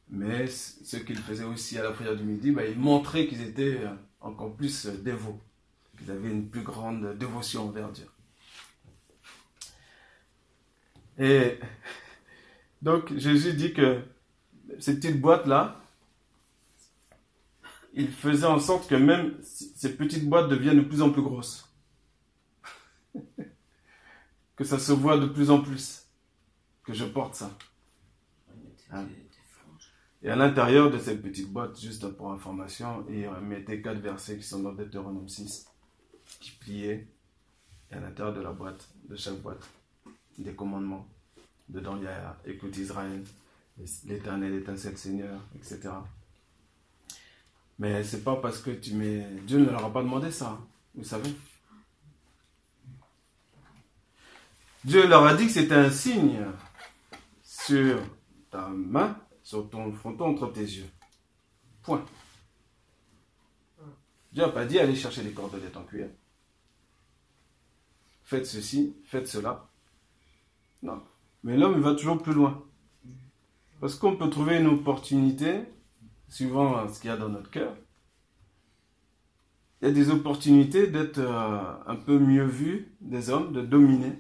mais 0.10 0.48
ce 0.48 0.98
qu'ils 0.98 1.20
faisaient 1.20 1.44
aussi 1.44 1.78
à 1.78 1.84
la 1.84 1.92
prière 1.92 2.16
du 2.16 2.24
midi, 2.24 2.50
bah, 2.50 2.66
ils 2.66 2.80
montraient 2.80 3.28
qu'ils 3.28 3.44
étaient 3.44 3.78
euh, 3.78 3.94
encore 4.20 4.56
plus 4.56 4.88
euh, 4.88 4.98
dévots, 4.98 5.40
qu'ils 5.96 6.10
avaient 6.10 6.32
une 6.32 6.50
plus 6.50 6.64
grande 6.64 7.16
dévotion 7.20 7.68
envers 7.68 7.92
Dieu. 7.92 8.08
Et 11.20 11.60
donc 12.82 13.16
Jésus 13.16 13.54
dit 13.54 13.74
que 13.74 14.02
ces 14.80 14.96
petites 14.96 15.22
boîtes-là, 15.22 15.80
il 17.94 18.10
faisait 18.10 18.48
en 18.48 18.58
sorte 18.58 18.90
que 18.90 18.96
même 18.96 19.36
ces 19.44 19.96
petites 19.96 20.28
boîtes 20.28 20.50
deviennent 20.50 20.78
de 20.78 20.88
plus 20.88 21.04
en 21.04 21.12
plus 21.12 21.22
grosses 21.22 21.72
que 24.64 24.70
ça 24.70 24.80
se 24.80 24.94
voit 24.94 25.18
de 25.18 25.28
plus 25.28 25.52
en 25.52 25.62
plus, 25.62 26.08
que 26.84 26.94
je 26.94 27.06
porte 27.06 27.36
ça. 27.36 27.52
Hein? 28.92 29.06
Et 30.22 30.30
à 30.30 30.38
l'intérieur 30.38 30.90
de 30.90 30.98
cette 30.98 31.22
petite 31.22 31.52
boîte, 31.52 31.80
juste 31.80 32.08
pour 32.16 32.32
information, 32.32 33.06
il 33.10 33.30
mettait 33.46 33.82
quatre 33.82 34.00
versets 34.00 34.38
qui 34.38 34.44
sont 34.44 34.62
dans 34.62 34.72
Deutéronome 34.72 35.28
6, 35.28 35.68
qui 36.40 36.52
pliaient, 36.52 37.08
et 37.92 37.96
à 37.96 38.00
l'intérieur 38.00 38.34
de 38.34 38.42
la 38.42 38.54
boîte, 38.54 38.88
de 39.10 39.18
chaque 39.18 39.42
boîte, 39.42 39.70
des 40.38 40.54
commandements. 40.54 41.08
Dedans, 41.68 41.98
il 41.98 42.04
y 42.04 42.08
a 42.08 42.38
écoute 42.46 42.78
Israël, 42.78 43.22
l'éternel 44.06 44.54
est 44.54 44.70
un 44.70 44.78
seul 44.78 44.98
Seigneur, 44.98 45.42
etc. 45.56 45.90
Mais 47.80 48.04
c'est 48.04 48.24
pas 48.24 48.38
parce 48.38 48.60
que 48.60 48.72
tu 48.72 48.94
mets. 48.94 49.28
Dieu 49.46 49.60
ne 49.60 49.66
leur 49.66 49.84
a 49.84 49.92
pas 49.92 50.04
demandé 50.04 50.32
ça, 50.32 50.58
vous 50.96 51.04
savez. 51.04 51.30
Dieu 54.84 55.08
leur 55.08 55.26
a 55.26 55.34
dit 55.34 55.46
que 55.46 55.52
c'était 55.54 55.76
un 55.76 55.90
signe 55.90 56.46
sur 57.42 58.00
ta 58.52 58.68
main, 58.68 59.18
sur 59.42 59.70
ton 59.70 59.94
fronton 59.94 60.32
entre 60.32 60.52
tes 60.52 60.62
yeux. 60.62 60.90
Point. 61.84 62.04
Dieu 64.34 64.44
n'a 64.44 64.50
pas 64.50 64.66
dit 64.66 64.80
allez 64.80 64.96
chercher 64.96 65.24
des 65.24 65.32
cordelettes 65.32 65.78
en 65.78 65.84
cuir. 65.84 66.08
Faites 68.24 68.46
ceci, 68.46 68.96
faites 69.06 69.28
cela. 69.28 69.70
Non. 70.82 71.02
Mais 71.44 71.56
l'homme 71.56 71.80
va 71.80 71.94
toujours 71.94 72.22
plus 72.22 72.34
loin. 72.34 72.64
Parce 73.80 73.96
qu'on 73.96 74.18
peut 74.18 74.30
trouver 74.30 74.58
une 74.58 74.68
opportunité, 74.68 75.62
suivant 76.28 76.88
ce 76.90 77.00
qu'il 77.00 77.10
y 77.10 77.14
a 77.14 77.18
dans 77.18 77.30
notre 77.30 77.52
cœur. 77.52 77.76
Il 79.82 79.88
y 79.88 79.92
a 79.92 79.94
des 79.94 80.10
opportunités 80.10 80.88
d'être 80.88 81.20
euh, 81.20 81.74
un 81.86 81.96
peu 81.96 82.18
mieux 82.18 82.46
vu 82.46 82.96
des 83.02 83.30
hommes, 83.30 83.52
de 83.52 83.62
dominer 83.62 84.14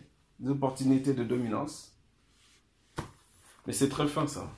des 0.43 0.49
opportunités 0.49 1.13
de 1.13 1.23
dominance. 1.23 1.93
Mais 3.65 3.71
c'est 3.71 3.87
très 3.87 4.07
fin 4.07 4.27
ça. 4.27 4.51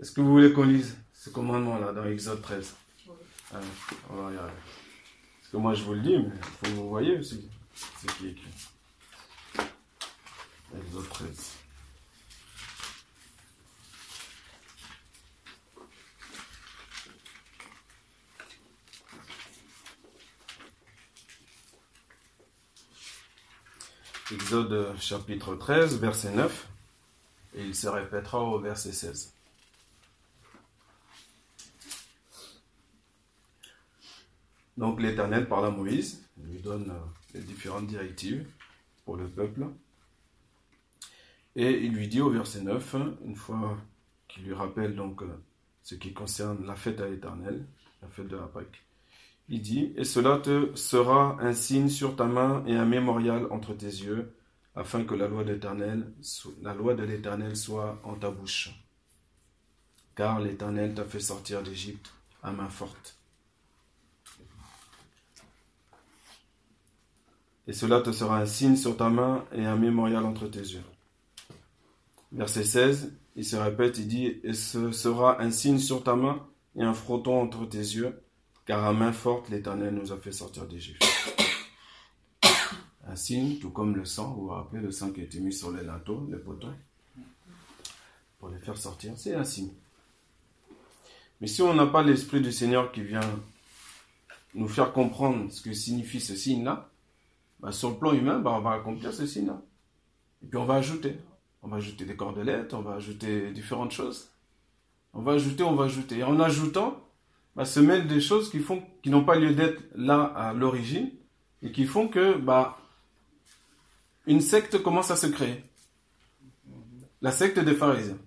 Est-ce 0.00 0.12
que 0.12 0.20
vous 0.20 0.30
voulez 0.30 0.52
qu'on 0.52 0.64
lise 0.64 0.96
ce 1.12 1.30
commandement-là 1.30 1.92
dans 1.92 2.04
Exode 2.04 2.40
13 2.42 2.74
ah, 3.54 3.60
On 4.08 4.14
va 4.14 4.28
regarder. 4.28 4.52
Parce 5.40 5.50
que 5.50 5.56
moi 5.56 5.74
je 5.74 5.82
vous 5.82 5.94
le 5.94 6.00
dis, 6.00 6.16
mais 6.16 6.30
il 6.32 6.42
faut 6.42 6.66
que 6.66 6.80
vous 6.80 6.88
voyez 6.88 7.18
aussi 7.18 7.50
ce 7.74 8.06
qui 8.06 8.28
est 8.28 8.30
écrit. 8.30 8.50
Exode 10.76 11.08
13. 11.08 11.61
Exode 24.32 24.98
chapitre 24.98 25.56
13, 25.56 26.00
verset 26.00 26.32
9, 26.32 26.68
et 27.54 27.64
il 27.64 27.74
se 27.74 27.86
répétera 27.86 28.40
au 28.40 28.58
verset 28.58 28.92
16. 28.92 29.34
Donc 34.78 35.02
l'Éternel 35.02 35.46
parle 35.48 35.66
à 35.66 35.70
Moïse, 35.70 36.24
il 36.38 36.50
lui 36.50 36.60
donne 36.60 36.90
euh, 36.90 36.98
les 37.34 37.42
différentes 37.42 37.86
directives 37.88 38.46
pour 39.04 39.16
le 39.16 39.28
peuple. 39.28 39.66
Et 41.54 41.84
il 41.84 41.92
lui 41.92 42.08
dit 42.08 42.22
au 42.22 42.30
verset 42.30 42.62
9, 42.62 42.96
une 43.26 43.36
fois 43.36 43.76
qu'il 44.28 44.44
lui 44.44 44.54
rappelle 44.54 44.96
donc 44.96 45.22
euh, 45.22 45.42
ce 45.82 45.94
qui 45.94 46.14
concerne 46.14 46.64
la 46.64 46.76
fête 46.76 47.02
à 47.02 47.08
l'éternel, 47.08 47.66
la 48.00 48.08
fête 48.08 48.28
de 48.28 48.36
la 48.36 48.46
Pâque, 48.46 48.82
il 49.48 49.60
dit, 49.60 49.92
et 49.96 50.04
cela 50.04 50.38
te 50.38 50.74
sera 50.74 51.36
un 51.40 51.52
signe 51.52 51.88
sur 51.88 52.16
ta 52.16 52.24
main 52.24 52.64
et 52.66 52.74
un 52.74 52.84
mémorial 52.84 53.46
entre 53.50 53.74
tes 53.74 53.86
yeux, 53.86 54.34
afin 54.74 55.04
que 55.04 55.14
la 55.14 55.28
loi 55.28 55.44
de 55.44 57.02
l'éternel 57.02 57.56
soit 57.56 58.00
en 58.04 58.14
ta 58.14 58.30
bouche. 58.30 58.70
Car 60.14 60.40
l'éternel 60.40 60.94
t'a 60.94 61.04
fait 61.04 61.20
sortir 61.20 61.62
d'Égypte 61.62 62.12
à 62.42 62.52
main 62.52 62.68
forte. 62.68 63.18
Et 67.66 67.72
cela 67.72 68.00
te 68.00 68.10
sera 68.10 68.38
un 68.38 68.46
signe 68.46 68.76
sur 68.76 68.96
ta 68.96 69.08
main 69.08 69.44
et 69.52 69.64
un 69.64 69.76
mémorial 69.76 70.24
entre 70.24 70.48
tes 70.48 70.60
yeux. 70.60 70.82
Verset 72.32 72.64
16, 72.64 73.12
il 73.36 73.44
se 73.44 73.56
répète, 73.56 73.98
il 73.98 74.08
dit, 74.08 74.40
et 74.42 74.52
ce 74.54 74.90
sera 74.90 75.40
un 75.40 75.50
signe 75.50 75.78
sur 75.78 76.02
ta 76.02 76.16
main 76.16 76.46
et 76.76 76.82
un 76.82 76.94
frotton 76.94 77.40
entre 77.40 77.66
tes 77.66 77.78
yeux, 77.78 78.22
car 78.66 78.84
à 78.84 78.92
main 78.92 79.12
forte 79.12 79.48
l'Éternel 79.48 79.94
nous 79.94 80.12
a 80.12 80.16
fait 80.16 80.32
sortir 80.32 80.66
d'Égypte. 80.66 81.04
Un 83.06 83.16
signe, 83.16 83.58
tout 83.58 83.70
comme 83.70 83.96
le 83.96 84.04
sang, 84.04 84.32
vous 84.34 84.42
vous 84.42 84.48
rappelez 84.48 84.80
le 84.80 84.90
sang 84.90 85.10
qui 85.10 85.20
a 85.20 85.24
été 85.24 85.40
mis 85.40 85.52
sur 85.52 85.72
les 85.72 85.82
linteaux, 85.82 86.26
les 86.30 86.38
poteaux, 86.38 86.68
pour 88.38 88.48
les 88.48 88.58
faire 88.58 88.76
sortir, 88.76 89.12
c'est 89.16 89.34
un 89.34 89.44
signe. 89.44 89.72
Mais 91.40 91.46
si 91.46 91.62
on 91.62 91.74
n'a 91.74 91.86
pas 91.86 92.02
l'Esprit 92.02 92.40
du 92.40 92.52
Seigneur 92.52 92.92
qui 92.92 93.02
vient 93.02 93.20
nous 94.54 94.68
faire 94.68 94.92
comprendre 94.92 95.50
ce 95.50 95.60
que 95.60 95.72
signifie 95.72 96.20
ce 96.20 96.36
signe-là, 96.36 96.88
bah, 97.60 97.72
sur 97.72 97.90
le 97.90 97.96
plan 97.96 98.12
humain, 98.12 98.38
bah, 98.38 98.52
on 98.52 98.60
va 98.60 98.72
accomplir 98.72 99.12
ce 99.12 99.26
signe-là. 99.26 99.60
Et 100.42 100.46
puis 100.46 100.58
on 100.58 100.64
va 100.64 100.74
ajouter. 100.74 101.16
On 101.62 101.68
va 101.68 101.76
ajouter 101.76 102.04
des 102.04 102.16
cordelettes, 102.16 102.74
on 102.74 102.82
va 102.82 102.94
ajouter 102.94 103.52
différentes 103.52 103.92
choses. 103.92 104.30
On 105.12 105.22
va 105.22 105.32
ajouter, 105.32 105.62
on 105.62 105.74
va 105.74 105.84
ajouter. 105.84 106.18
Et 106.18 106.24
en 106.24 106.40
ajoutant, 106.40 107.00
bah, 107.54 107.64
se 107.64 107.80
mêlent 107.80 108.06
des 108.06 108.20
choses 108.20 108.50
qui 108.50 108.60
font, 108.60 108.82
qui 109.02 109.10
n'ont 109.10 109.24
pas 109.24 109.36
lieu 109.36 109.54
d'être 109.54 109.82
là 109.94 110.22
à 110.22 110.52
l'origine 110.52 111.10
et 111.62 111.72
qui 111.72 111.84
font 111.84 112.08
que, 112.08 112.36
bah, 112.36 112.78
une 114.26 114.40
secte 114.40 114.82
commence 114.82 115.10
à 115.10 115.16
se 115.16 115.26
créer. 115.26 115.62
La 117.20 117.32
secte 117.32 117.58
des 117.58 117.74
pharisiens. 117.74 118.18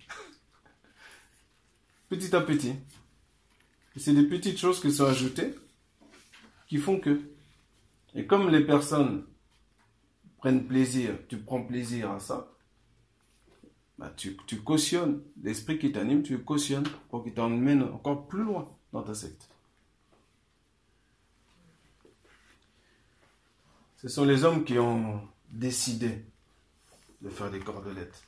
petit 2.10 2.36
à 2.36 2.42
petit. 2.42 2.74
c'est 3.96 4.14
des 4.14 4.28
petites 4.28 4.60
choses 4.60 4.80
qui 4.80 4.92
sont 4.92 5.06
ajoutées 5.06 5.56
qui 6.68 6.78
font 6.78 7.00
que. 7.00 7.22
Et 8.14 8.26
comme 8.26 8.50
les 8.50 8.66
personnes 8.66 9.26
prennent 10.38 10.66
plaisir, 10.66 11.18
tu 11.28 11.38
prends 11.38 11.64
plaisir 11.64 12.12
à 12.12 12.20
ça, 12.20 12.52
bah, 13.98 14.14
tu, 14.16 14.38
tu 14.48 14.62
cautionnes 14.62 15.22
l'esprit 15.42 15.80
qui 15.80 15.92
t'anime, 15.92 16.24
tu 16.24 16.38
cautionnes 16.40 16.88
pour 17.10 17.24
qu'il 17.24 17.34
t'emmène 17.34 17.84
encore 17.84 18.28
plus 18.28 18.44
loin 18.44 18.75
dans 18.96 19.14
ta. 19.14 19.14
Ce 23.98 24.08
sont 24.08 24.26
les 24.26 24.44
hommes 24.44 24.64
qui 24.64 24.78
ont 24.80 25.28
décidé 25.50 26.26
de 27.22 27.30
faire 27.30 27.50
des 27.50 27.60
cordelettes, 27.60 28.24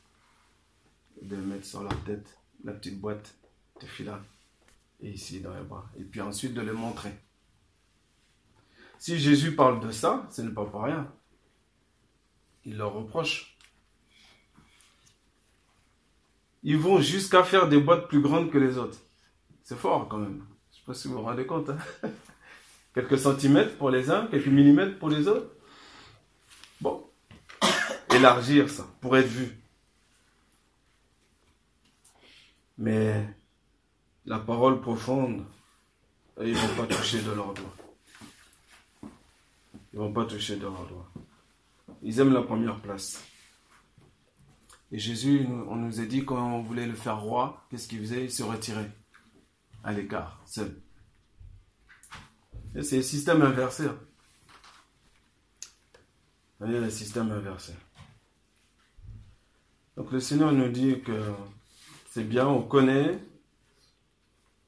de 1.21 1.36
mettre 1.36 1.65
sur 1.65 1.84
leur 1.84 2.03
tête 2.03 2.38
la 2.63 2.73
petite 2.73 2.99
boîte 2.99 3.36
de 3.82 3.86
fila 3.86 4.21
et 5.01 5.12
ici 5.12 5.39
dans 5.41 5.53
les 5.53 5.63
bras, 5.63 5.88
et 5.99 6.03
puis 6.03 6.21
ensuite 6.21 6.53
de 6.53 6.62
les 6.62 6.71
montrer. 6.71 7.13
Si 8.97 9.19
Jésus 9.19 9.56
parle 9.56 9.80
de 9.80 9.91
ça, 9.91 10.27
ce 10.32 10.41
n'est 10.41 10.53
pas 10.53 10.65
pour 10.65 10.84
rien. 10.84 11.12
Il 12.65 12.77
leur 12.77 12.93
reproche 12.93 13.58
ils 16.63 16.77
vont 16.77 16.99
jusqu'à 16.99 17.45
faire 17.45 17.69
des 17.69 17.80
boîtes 17.80 18.10
plus 18.10 18.19
grandes 18.19 18.51
que 18.51 18.58
les 18.58 18.77
autres. 18.77 18.99
C'est 19.63 19.77
fort 19.77 20.08
quand 20.10 20.17
même. 20.17 20.45
Sais 20.88 20.93
pas 20.93 21.00
si 21.00 21.08
vous 21.10 21.15
vous 21.15 21.23
rendez 21.23 21.45
compte. 21.45 21.69
Hein. 21.69 21.78
quelques 22.93 23.19
centimètres 23.19 23.76
pour 23.78 23.89
les 23.89 24.10
uns, 24.10 24.26
quelques 24.28 24.47
millimètres 24.47 24.97
pour 25.00 25.10
les 25.10 25.28
autres. 25.28 25.52
Bon. 26.80 27.06
Élargir 28.15 28.69
ça 28.69 28.88
pour 29.02 29.17
être 29.17 29.28
vu. 29.28 29.50
Mais 32.78 33.28
la 34.26 34.39
parole 34.39 34.80
profonde, 34.80 35.43
ils 36.39 36.54
ne 36.54 36.58
vont 36.58 36.86
pas 36.86 36.95
toucher 36.95 37.21
de 37.21 37.32
leurs 37.32 37.54
doigts. 37.54 37.76
Ils 39.91 40.00
ne 40.00 40.06
vont 40.06 40.13
pas 40.13 40.23
toucher 40.23 40.56
de 40.56 40.62
leurs 40.62 40.88
doigts. 40.88 41.12
Ils 42.02 42.17
aiment 42.21 42.34
la 42.34 42.43
première 42.43 42.80
place. 42.80 43.21
Et 44.93 45.00
Jésus, 45.00 45.45
on 45.67 45.76
nous 45.76 46.00
a 46.00 46.06
dit 46.06 46.23
quand 46.23 46.41
on 46.41 46.62
voulait 46.62 46.88
le 46.88 46.95
faire 46.95 47.19
roi, 47.19 47.65
qu'est-ce 47.69 47.89
qu'il 47.89 48.00
faisait? 48.00 48.23
Il 48.23 48.32
se 48.32 48.43
retirait 48.43 48.89
à 49.84 49.94
l'écart, 49.94 50.42
seul. 50.46 50.82
C'est 52.82 52.98
le 52.98 53.02
système 53.04 53.42
inversé. 53.42 53.88
Vous 56.60 56.66
voyez, 56.66 56.80
le 56.80 56.90
système 56.90 57.32
inversé. 57.32 57.74
Donc 59.96 60.12
le 60.12 60.20
Seigneur 60.20 60.52
nous 60.52 60.70
dit 60.70 61.02
que 61.02 61.34
c'est 62.12 62.24
bien, 62.24 62.48
on 62.48 62.62
connaît 62.62 63.20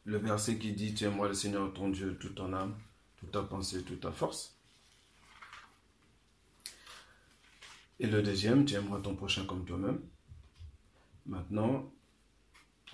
le 0.05 0.17
verset 0.17 0.57
qui 0.57 0.73
dit 0.73 0.93
Tiens-moi 0.93 1.27
le 1.27 1.33
Seigneur 1.33 1.71
ton 1.73 1.89
Dieu, 1.89 2.17
toute 2.19 2.35
ton 2.35 2.51
âme, 2.53 2.75
toute 3.17 3.31
ta 3.31 3.43
pensée, 3.43 3.83
toute 3.83 4.01
ta 4.01 4.11
force. 4.11 4.55
Et 7.99 8.07
le 8.07 8.23
deuxième, 8.23 8.65
tu 8.65 8.75
aimeras 8.75 9.01
ton 9.01 9.15
prochain 9.15 9.45
comme 9.45 9.65
toi-même. 9.65 9.99
Maintenant, 11.25 11.91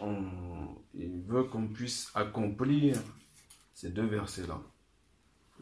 il 0.02 1.22
veut 1.26 1.44
qu'on 1.44 1.68
puisse 1.68 2.12
accomplir 2.16 2.98
ces 3.74 3.90
deux 3.90 4.06
versets-là. 4.06 4.60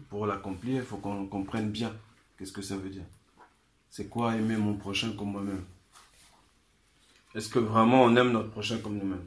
Pour 0.10 0.26
l'accomplir, 0.26 0.78
il 0.78 0.86
faut 0.86 0.98
qu'on 0.98 1.28
comprenne 1.28 1.72
bien 1.72 1.96
qu'est-ce 2.38 2.52
que 2.52 2.62
ça 2.62 2.78
veut 2.78 2.89
dire. 2.89 3.06
C'est 3.89 4.10
quoi 4.10 4.36
aimer 4.36 4.58
mon 4.58 4.76
prochain 4.76 5.13
comme 5.15 5.32
moi-même? 5.32 5.63
Est-ce 7.36 7.50
que 7.50 7.60
vraiment 7.60 8.04
on 8.04 8.15
aime 8.15 8.32
notre 8.32 8.50
prochain 8.50 8.80
comme 8.80 8.98
nous-mêmes? 8.98 9.26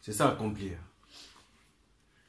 C'est 0.00 0.12
ça 0.12 0.30
accomplir. 0.30 0.78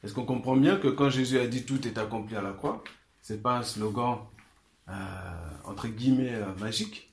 Est-ce 0.04 0.14
qu'on 0.14 0.26
comprend 0.26 0.56
bien 0.56 0.78
que 0.78 0.88
quand 0.88 1.10
Jésus 1.10 1.40
a 1.40 1.48
dit 1.48 1.66
tout 1.66 1.86
est 1.88 1.98
accompli 1.98 2.36
à 2.36 2.42
la 2.42 2.54
croix, 2.54 2.84
c'est 3.22 3.42
pas 3.42 3.58
un 3.58 3.64
slogan 3.64 4.20
euh, 4.88 5.58
entre 5.64 5.88
guillemets 5.88 6.36
euh, 6.36 6.54
magique, 6.56 7.12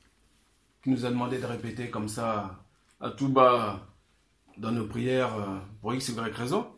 qui 0.83 0.91
nous 0.91 1.07
a 1.07 1.11
demandé 1.11 1.39
de 1.39 1.47
répéter 1.47 1.89
comme 1.91 2.09
ça 2.09 2.63
à 3.03 3.11
tout 3.11 3.29
bas 3.29 3.85
dans 4.57 4.71
nos 4.71 4.87
prières 4.87 5.35
euh, 5.37 5.59
pour 5.81 5.93
X, 5.93 6.09
Y 6.09 6.35
raison. 6.35 6.73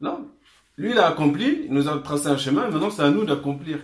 Non. 0.00 0.30
Lui, 0.76 0.90
il 0.90 0.98
a 0.98 1.08
accompli, 1.08 1.64
il 1.64 1.72
nous 1.72 1.88
a 1.88 1.98
tracé 2.00 2.28
un 2.28 2.36
chemin, 2.36 2.70
maintenant 2.70 2.90
c'est 2.90 3.02
à 3.02 3.10
nous 3.10 3.24
d'accomplir. 3.24 3.80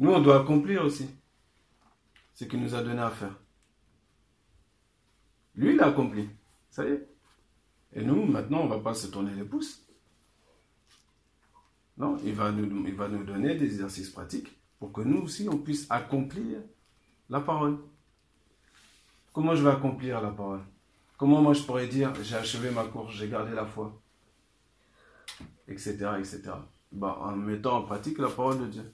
Nous, 0.00 0.10
on 0.10 0.20
doit 0.20 0.40
accomplir 0.40 0.84
aussi 0.84 1.08
ce 2.34 2.44
qu'il 2.44 2.60
nous 2.60 2.74
a 2.74 2.82
donné 2.82 3.00
à 3.00 3.10
faire. 3.10 3.38
Lui, 5.54 5.74
il 5.74 5.80
a 5.80 5.86
accompli. 5.86 6.28
Ça 6.68 6.84
y 6.84 6.88
est. 6.88 7.08
Et 7.92 8.02
nous, 8.02 8.24
maintenant, 8.26 8.62
on 8.62 8.64
ne 8.64 8.70
va 8.70 8.80
pas 8.80 8.94
se 8.94 9.06
tourner 9.06 9.32
les 9.34 9.44
pouces. 9.44 9.86
Non, 11.96 12.16
il 12.24 12.34
va 12.34 12.50
nous 12.50 13.24
donner 13.24 13.54
des 13.54 13.66
exercices 13.66 14.10
pratiques 14.10 14.61
pour 14.82 14.90
que 14.90 15.02
nous 15.02 15.22
aussi, 15.22 15.48
on 15.48 15.58
puisse 15.58 15.86
accomplir 15.90 16.58
la 17.30 17.38
parole. 17.40 17.78
Comment 19.32 19.54
je 19.54 19.62
vais 19.62 19.70
accomplir 19.70 20.20
la 20.20 20.32
parole? 20.32 20.64
Comment 21.16 21.40
moi 21.40 21.54
je 21.54 21.62
pourrais 21.62 21.86
dire, 21.86 22.12
j'ai 22.20 22.34
achevé 22.34 22.68
ma 22.72 22.82
course, 22.82 23.14
j'ai 23.14 23.28
gardé 23.28 23.54
la 23.54 23.64
foi? 23.64 24.02
Etc. 25.68 25.92
etc. 26.18 26.50
Bah, 26.90 27.16
en 27.20 27.36
mettant 27.36 27.76
en 27.76 27.82
pratique 27.82 28.18
la 28.18 28.26
parole 28.26 28.58
de 28.58 28.66
Dieu. 28.66 28.92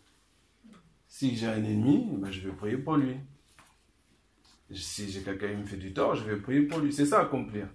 Si 1.07 1.35
j'ai 1.35 1.47
un 1.47 1.65
ennemi, 1.65 2.07
bah, 2.19 2.31
je 2.31 2.47
vais 2.47 2.55
prier 2.55 2.77
pour 2.77 2.97
lui. 2.97 3.17
Si 4.71 5.11
j'ai 5.11 5.23
quelqu'un 5.23 5.49
qui 5.49 5.57
me 5.57 5.65
fait 5.65 5.79
du 5.79 5.95
tort, 5.95 6.15
je 6.15 6.25
vais 6.25 6.37
prier 6.37 6.61
pour 6.61 6.81
lui. 6.81 6.93
C'est 6.93 7.07
ça 7.07 7.21
accomplir. 7.21 7.67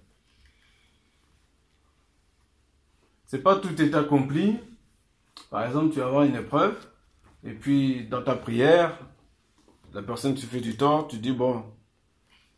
C'est 3.26 3.42
pas 3.42 3.56
tout 3.56 3.82
est 3.82 3.92
accompli. 3.92 4.60
Par 5.50 5.66
exemple, 5.66 5.92
tu 5.92 5.98
vas 5.98 6.06
avoir 6.06 6.22
une 6.22 6.36
épreuve, 6.36 6.76
et 7.44 7.52
puis 7.52 8.06
dans 8.06 8.22
ta 8.22 8.34
prière, 8.34 8.98
la 9.92 10.02
personne 10.02 10.34
te 10.34 10.40
fait 10.40 10.60
du 10.60 10.76
tort, 10.76 11.08
tu 11.08 11.18
dis, 11.18 11.32
bon, 11.32 11.64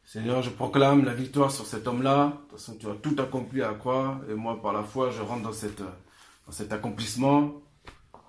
Seigneur, 0.04 0.40
je 0.40 0.50
proclame 0.50 1.04
la 1.04 1.12
victoire 1.12 1.50
sur 1.50 1.66
cet 1.66 1.88
homme-là. 1.88 2.28
De 2.28 2.32
toute 2.32 2.50
façon, 2.52 2.76
tu 2.78 2.86
as 2.88 2.94
tout 2.94 3.16
accompli 3.18 3.62
à 3.62 3.74
quoi 3.74 4.20
Et 4.30 4.34
moi, 4.34 4.62
par 4.62 4.72
la 4.72 4.84
foi, 4.84 5.10
je 5.10 5.20
rentre 5.20 5.42
dans, 5.42 5.52
cette, 5.52 5.82
dans 5.82 6.52
cet 6.52 6.72
accomplissement. 6.72 7.60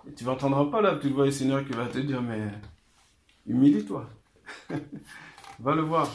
Et 0.07 0.13
tu 0.13 0.25
n'entendras 0.25 0.65
pas 0.65 0.81
la 0.81 0.95
petite 0.95 1.13
voix 1.13 1.25
du 1.25 1.31
Seigneur 1.31 1.63
qui 1.63 1.73
va 1.73 1.85
te 1.85 1.99
dire, 1.99 2.21
mais 2.21 2.51
humilie-toi. 3.45 4.09
va 5.59 5.75
le 5.75 5.83
voir. 5.83 6.09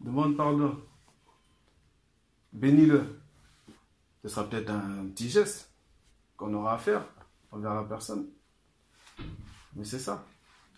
Demande 0.00 0.36
pardon. 0.36 0.78
Bénis-le. 2.52 3.20
Ce 4.22 4.28
sera 4.28 4.48
peut-être 4.48 4.70
un 4.70 5.06
petit 5.06 5.30
geste 5.30 5.72
qu'on 6.36 6.52
aura 6.52 6.74
à 6.74 6.78
faire. 6.78 7.02
envers 7.50 7.74
la 7.74 7.84
personne. 7.84 8.26
Mais 9.74 9.84
c'est 9.84 9.98
ça, 9.98 10.26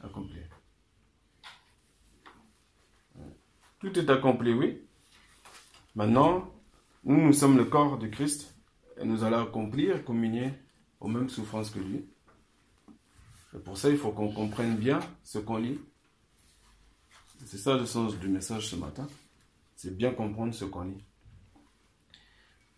accompli. 0.03 0.41
Tout 3.81 3.99
est 3.99 4.11
accompli, 4.11 4.53
oui. 4.53 4.83
Maintenant, 5.95 6.53
nous, 7.05 7.21
nous 7.27 7.33
sommes 7.33 7.57
le 7.57 7.65
corps 7.65 7.99
de 7.99 8.07
Christ 8.07 8.55
et 8.99 9.05
nous 9.05 9.25
allons 9.25 9.43
accomplir, 9.43 10.05
communier 10.05 10.53
aux 11.01 11.09
mêmes 11.09 11.31
souffrances 11.31 11.71
que 11.71 11.79
lui. 11.79 12.05
Et 13.55 13.59
pour 13.59 13.79
ça, 13.79 13.89
il 13.89 13.97
faut 13.97 14.13
qu'on 14.13 14.31
comprenne 14.31 14.77
bien 14.77 15.01
ce 15.25 15.39
qu'on 15.39 15.57
lit. 15.57 15.81
C'est 17.47 17.59
ça 17.59 17.77
le 17.77 17.87
sens 17.87 18.19
du 18.19 18.29
message 18.29 18.69
ce 18.69 18.77
matin. 18.77 19.09
C'est 19.77 19.97
bien 19.97 20.13
comprendre 20.13 20.53
ce 20.53 20.67
qu'on 20.67 20.83
lit. 20.83 21.03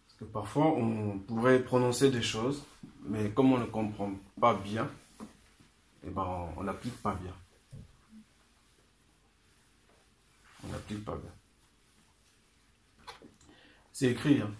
Parce 0.04 0.18
que 0.20 0.24
parfois, 0.24 0.66
on 0.68 1.18
pourrait 1.18 1.64
prononcer 1.64 2.10
des 2.10 2.22
choses, 2.22 2.64
mais 3.02 3.30
comme 3.30 3.52
on 3.52 3.58
ne 3.58 3.66
comprend 3.66 4.12
pas 4.40 4.54
bien, 4.54 4.88
eh 6.06 6.10
ben, 6.10 6.48
on 6.56 6.62
n'applique 6.64 7.00
pas 7.02 7.14
bien. 7.14 7.34
On 10.64 10.68
n'applique 10.68 11.04
pas 11.04 11.16
bien. 11.16 11.30
C'est 13.92 14.10
écrit, 14.10 14.40
hein. 14.40 14.50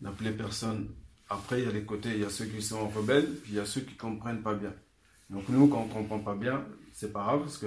N'appelez 0.00 0.32
personne. 0.32 0.94
Après, 1.28 1.60
il 1.60 1.66
y 1.66 1.68
a 1.68 1.72
les 1.72 1.84
côtés, 1.84 2.10
il 2.10 2.20
y 2.20 2.24
a 2.24 2.30
ceux 2.30 2.46
qui 2.46 2.62
sont 2.62 2.88
rebelles, 2.88 3.34
puis 3.40 3.52
il 3.52 3.56
y 3.56 3.60
a 3.60 3.66
ceux 3.66 3.80
qui 3.80 3.94
ne 3.94 3.98
comprennent 3.98 4.42
pas 4.42 4.54
bien. 4.54 4.72
Donc 5.30 5.48
nous, 5.48 5.66
quand 5.68 5.82
on 5.82 5.86
ne 5.86 5.92
comprend 5.92 6.20
pas 6.20 6.34
bien, 6.34 6.64
c'est 6.92 7.12
pas 7.12 7.24
grave, 7.24 7.40
parce 7.40 7.58
que 7.58 7.66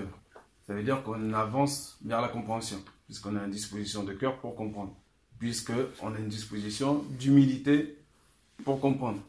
ça 0.65 0.73
veut 0.73 0.83
dire 0.83 1.03
qu'on 1.03 1.33
avance 1.33 1.97
vers 2.03 2.21
la 2.21 2.29
compréhension, 2.29 2.81
puisqu'on 3.05 3.35
a 3.35 3.43
une 3.43 3.51
disposition 3.51 4.03
de 4.03 4.13
cœur 4.13 4.39
pour 4.39 4.55
comprendre, 4.55 4.95
puisqu'on 5.39 6.15
a 6.15 6.19
une 6.19 6.29
disposition 6.29 7.03
d'humilité 7.09 7.97
pour 8.63 8.79
comprendre. 8.79 9.21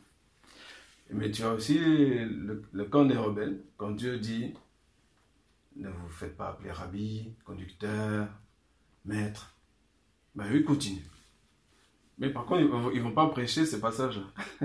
Mais 1.13 1.31
tu 1.31 1.43
as 1.43 1.53
aussi 1.53 1.79
le, 1.79 2.85
camp 2.85 3.05
des 3.05 3.17
rebelles, 3.17 3.63
quand 3.77 3.91
Dieu 3.91 4.19
dit 4.19 4.55
ne 5.77 5.89
vous 5.89 6.09
faites 6.09 6.37
pas 6.37 6.49
appeler 6.49 6.71
rabbi, 6.71 7.35
conducteur, 7.45 8.29
maître. 9.05 9.55
Ben 10.35 10.53
eux, 10.53 10.63
continuent. 10.63 11.01
Mais 12.19 12.31
par 12.31 12.45
contre, 12.45 12.61
ils 12.95 12.99
ne 12.99 13.05
vont, 13.05 13.13
pas 13.13 13.29
prêcher 13.29 13.65
ces 13.67 13.81
passages. 13.81 14.21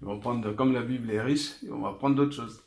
Ils 0.00 0.04
vont 0.04 0.20
prendre, 0.20 0.52
comme 0.52 0.72
la 0.72 0.82
Bible 0.82 1.10
est 1.10 1.20
riche, 1.20 1.56
ils 1.62 1.70
vont 1.70 1.84
apprendre 1.84 2.14
d'autres 2.14 2.32
choses. 2.36 2.62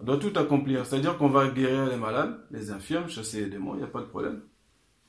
On 0.00 0.04
doit 0.04 0.16
tout 0.16 0.32
accomplir. 0.36 0.86
C'est-à-dire 0.86 1.18
qu'on 1.18 1.28
va 1.28 1.48
guérir 1.48 1.90
les 1.90 1.98
malades, 1.98 2.40
les 2.50 2.70
infirmes, 2.70 3.06
chasser 3.06 3.42
les 3.42 3.50
démons, 3.50 3.74
il 3.74 3.78
n'y 3.78 3.84
a 3.84 3.88
pas 3.88 4.00
de 4.00 4.06
problème. 4.06 4.40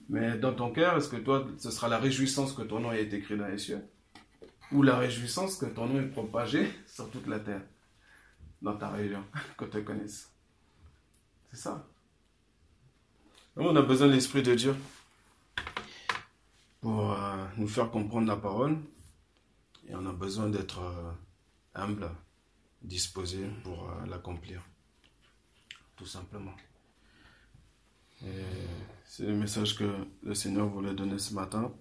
Mais 0.10 0.38
dans 0.38 0.54
ton 0.54 0.72
cœur, 0.72 0.98
est-ce 0.98 1.08
que 1.08 1.16
toi, 1.16 1.48
ce 1.58 1.72
sera 1.72 1.88
la 1.88 1.98
réjouissance 1.98 2.52
que 2.52 2.64
ton 2.64 2.82
nom 2.82 2.92
ait 2.92 3.04
été 3.04 3.18
écrit 3.18 3.38
dans 3.38 3.48
les 3.48 3.58
cieux? 3.58 3.82
Ou 4.72 4.84
la 4.84 4.98
réjouissance 4.98 5.58
que 5.58 5.66
ton 5.66 5.88
nom 5.88 6.00
est 6.00 6.08
propagé 6.08 6.72
sur 6.86 7.10
toute 7.10 7.28
la 7.28 7.40
terre 7.40 7.62
dans 8.62 8.78
ta 8.78 8.90
région, 8.90 9.24
que 9.58 9.66
te 9.66 9.78
connaisse. 9.80 10.32
C'est 11.52 11.58
ça. 11.58 11.88
on 13.56 13.76
a 13.76 13.82
besoin 13.82 14.08
de 14.08 14.14
l'Esprit 14.14 14.44
de 14.44 14.54
Dieu 14.54 14.76
pour 16.82 17.12
euh, 17.12 17.46
nous 17.58 17.68
faire 17.68 17.90
comprendre 17.90 18.28
la 18.28 18.36
parole. 18.36 18.78
Et 19.88 19.96
on 19.96 20.06
a 20.06 20.14
besoin 20.14 20.50
d'être 20.50 20.82
euh, 20.82 21.12
humble, 21.74 22.10
disposé 22.82 23.50
pour 23.64 23.90
euh, 23.90 24.06
l'accomplir. 24.06 24.62
Tout 25.96 26.06
simplement. 26.06 26.54
Et 28.24 28.44
c'est 29.06 29.26
le 29.26 29.36
message 29.36 29.78
que 29.78 29.92
le 30.24 30.34
Seigneur 30.34 30.68
voulait 30.68 30.94
donner 30.94 31.18
ce 31.18 31.34
matin. 31.34 31.74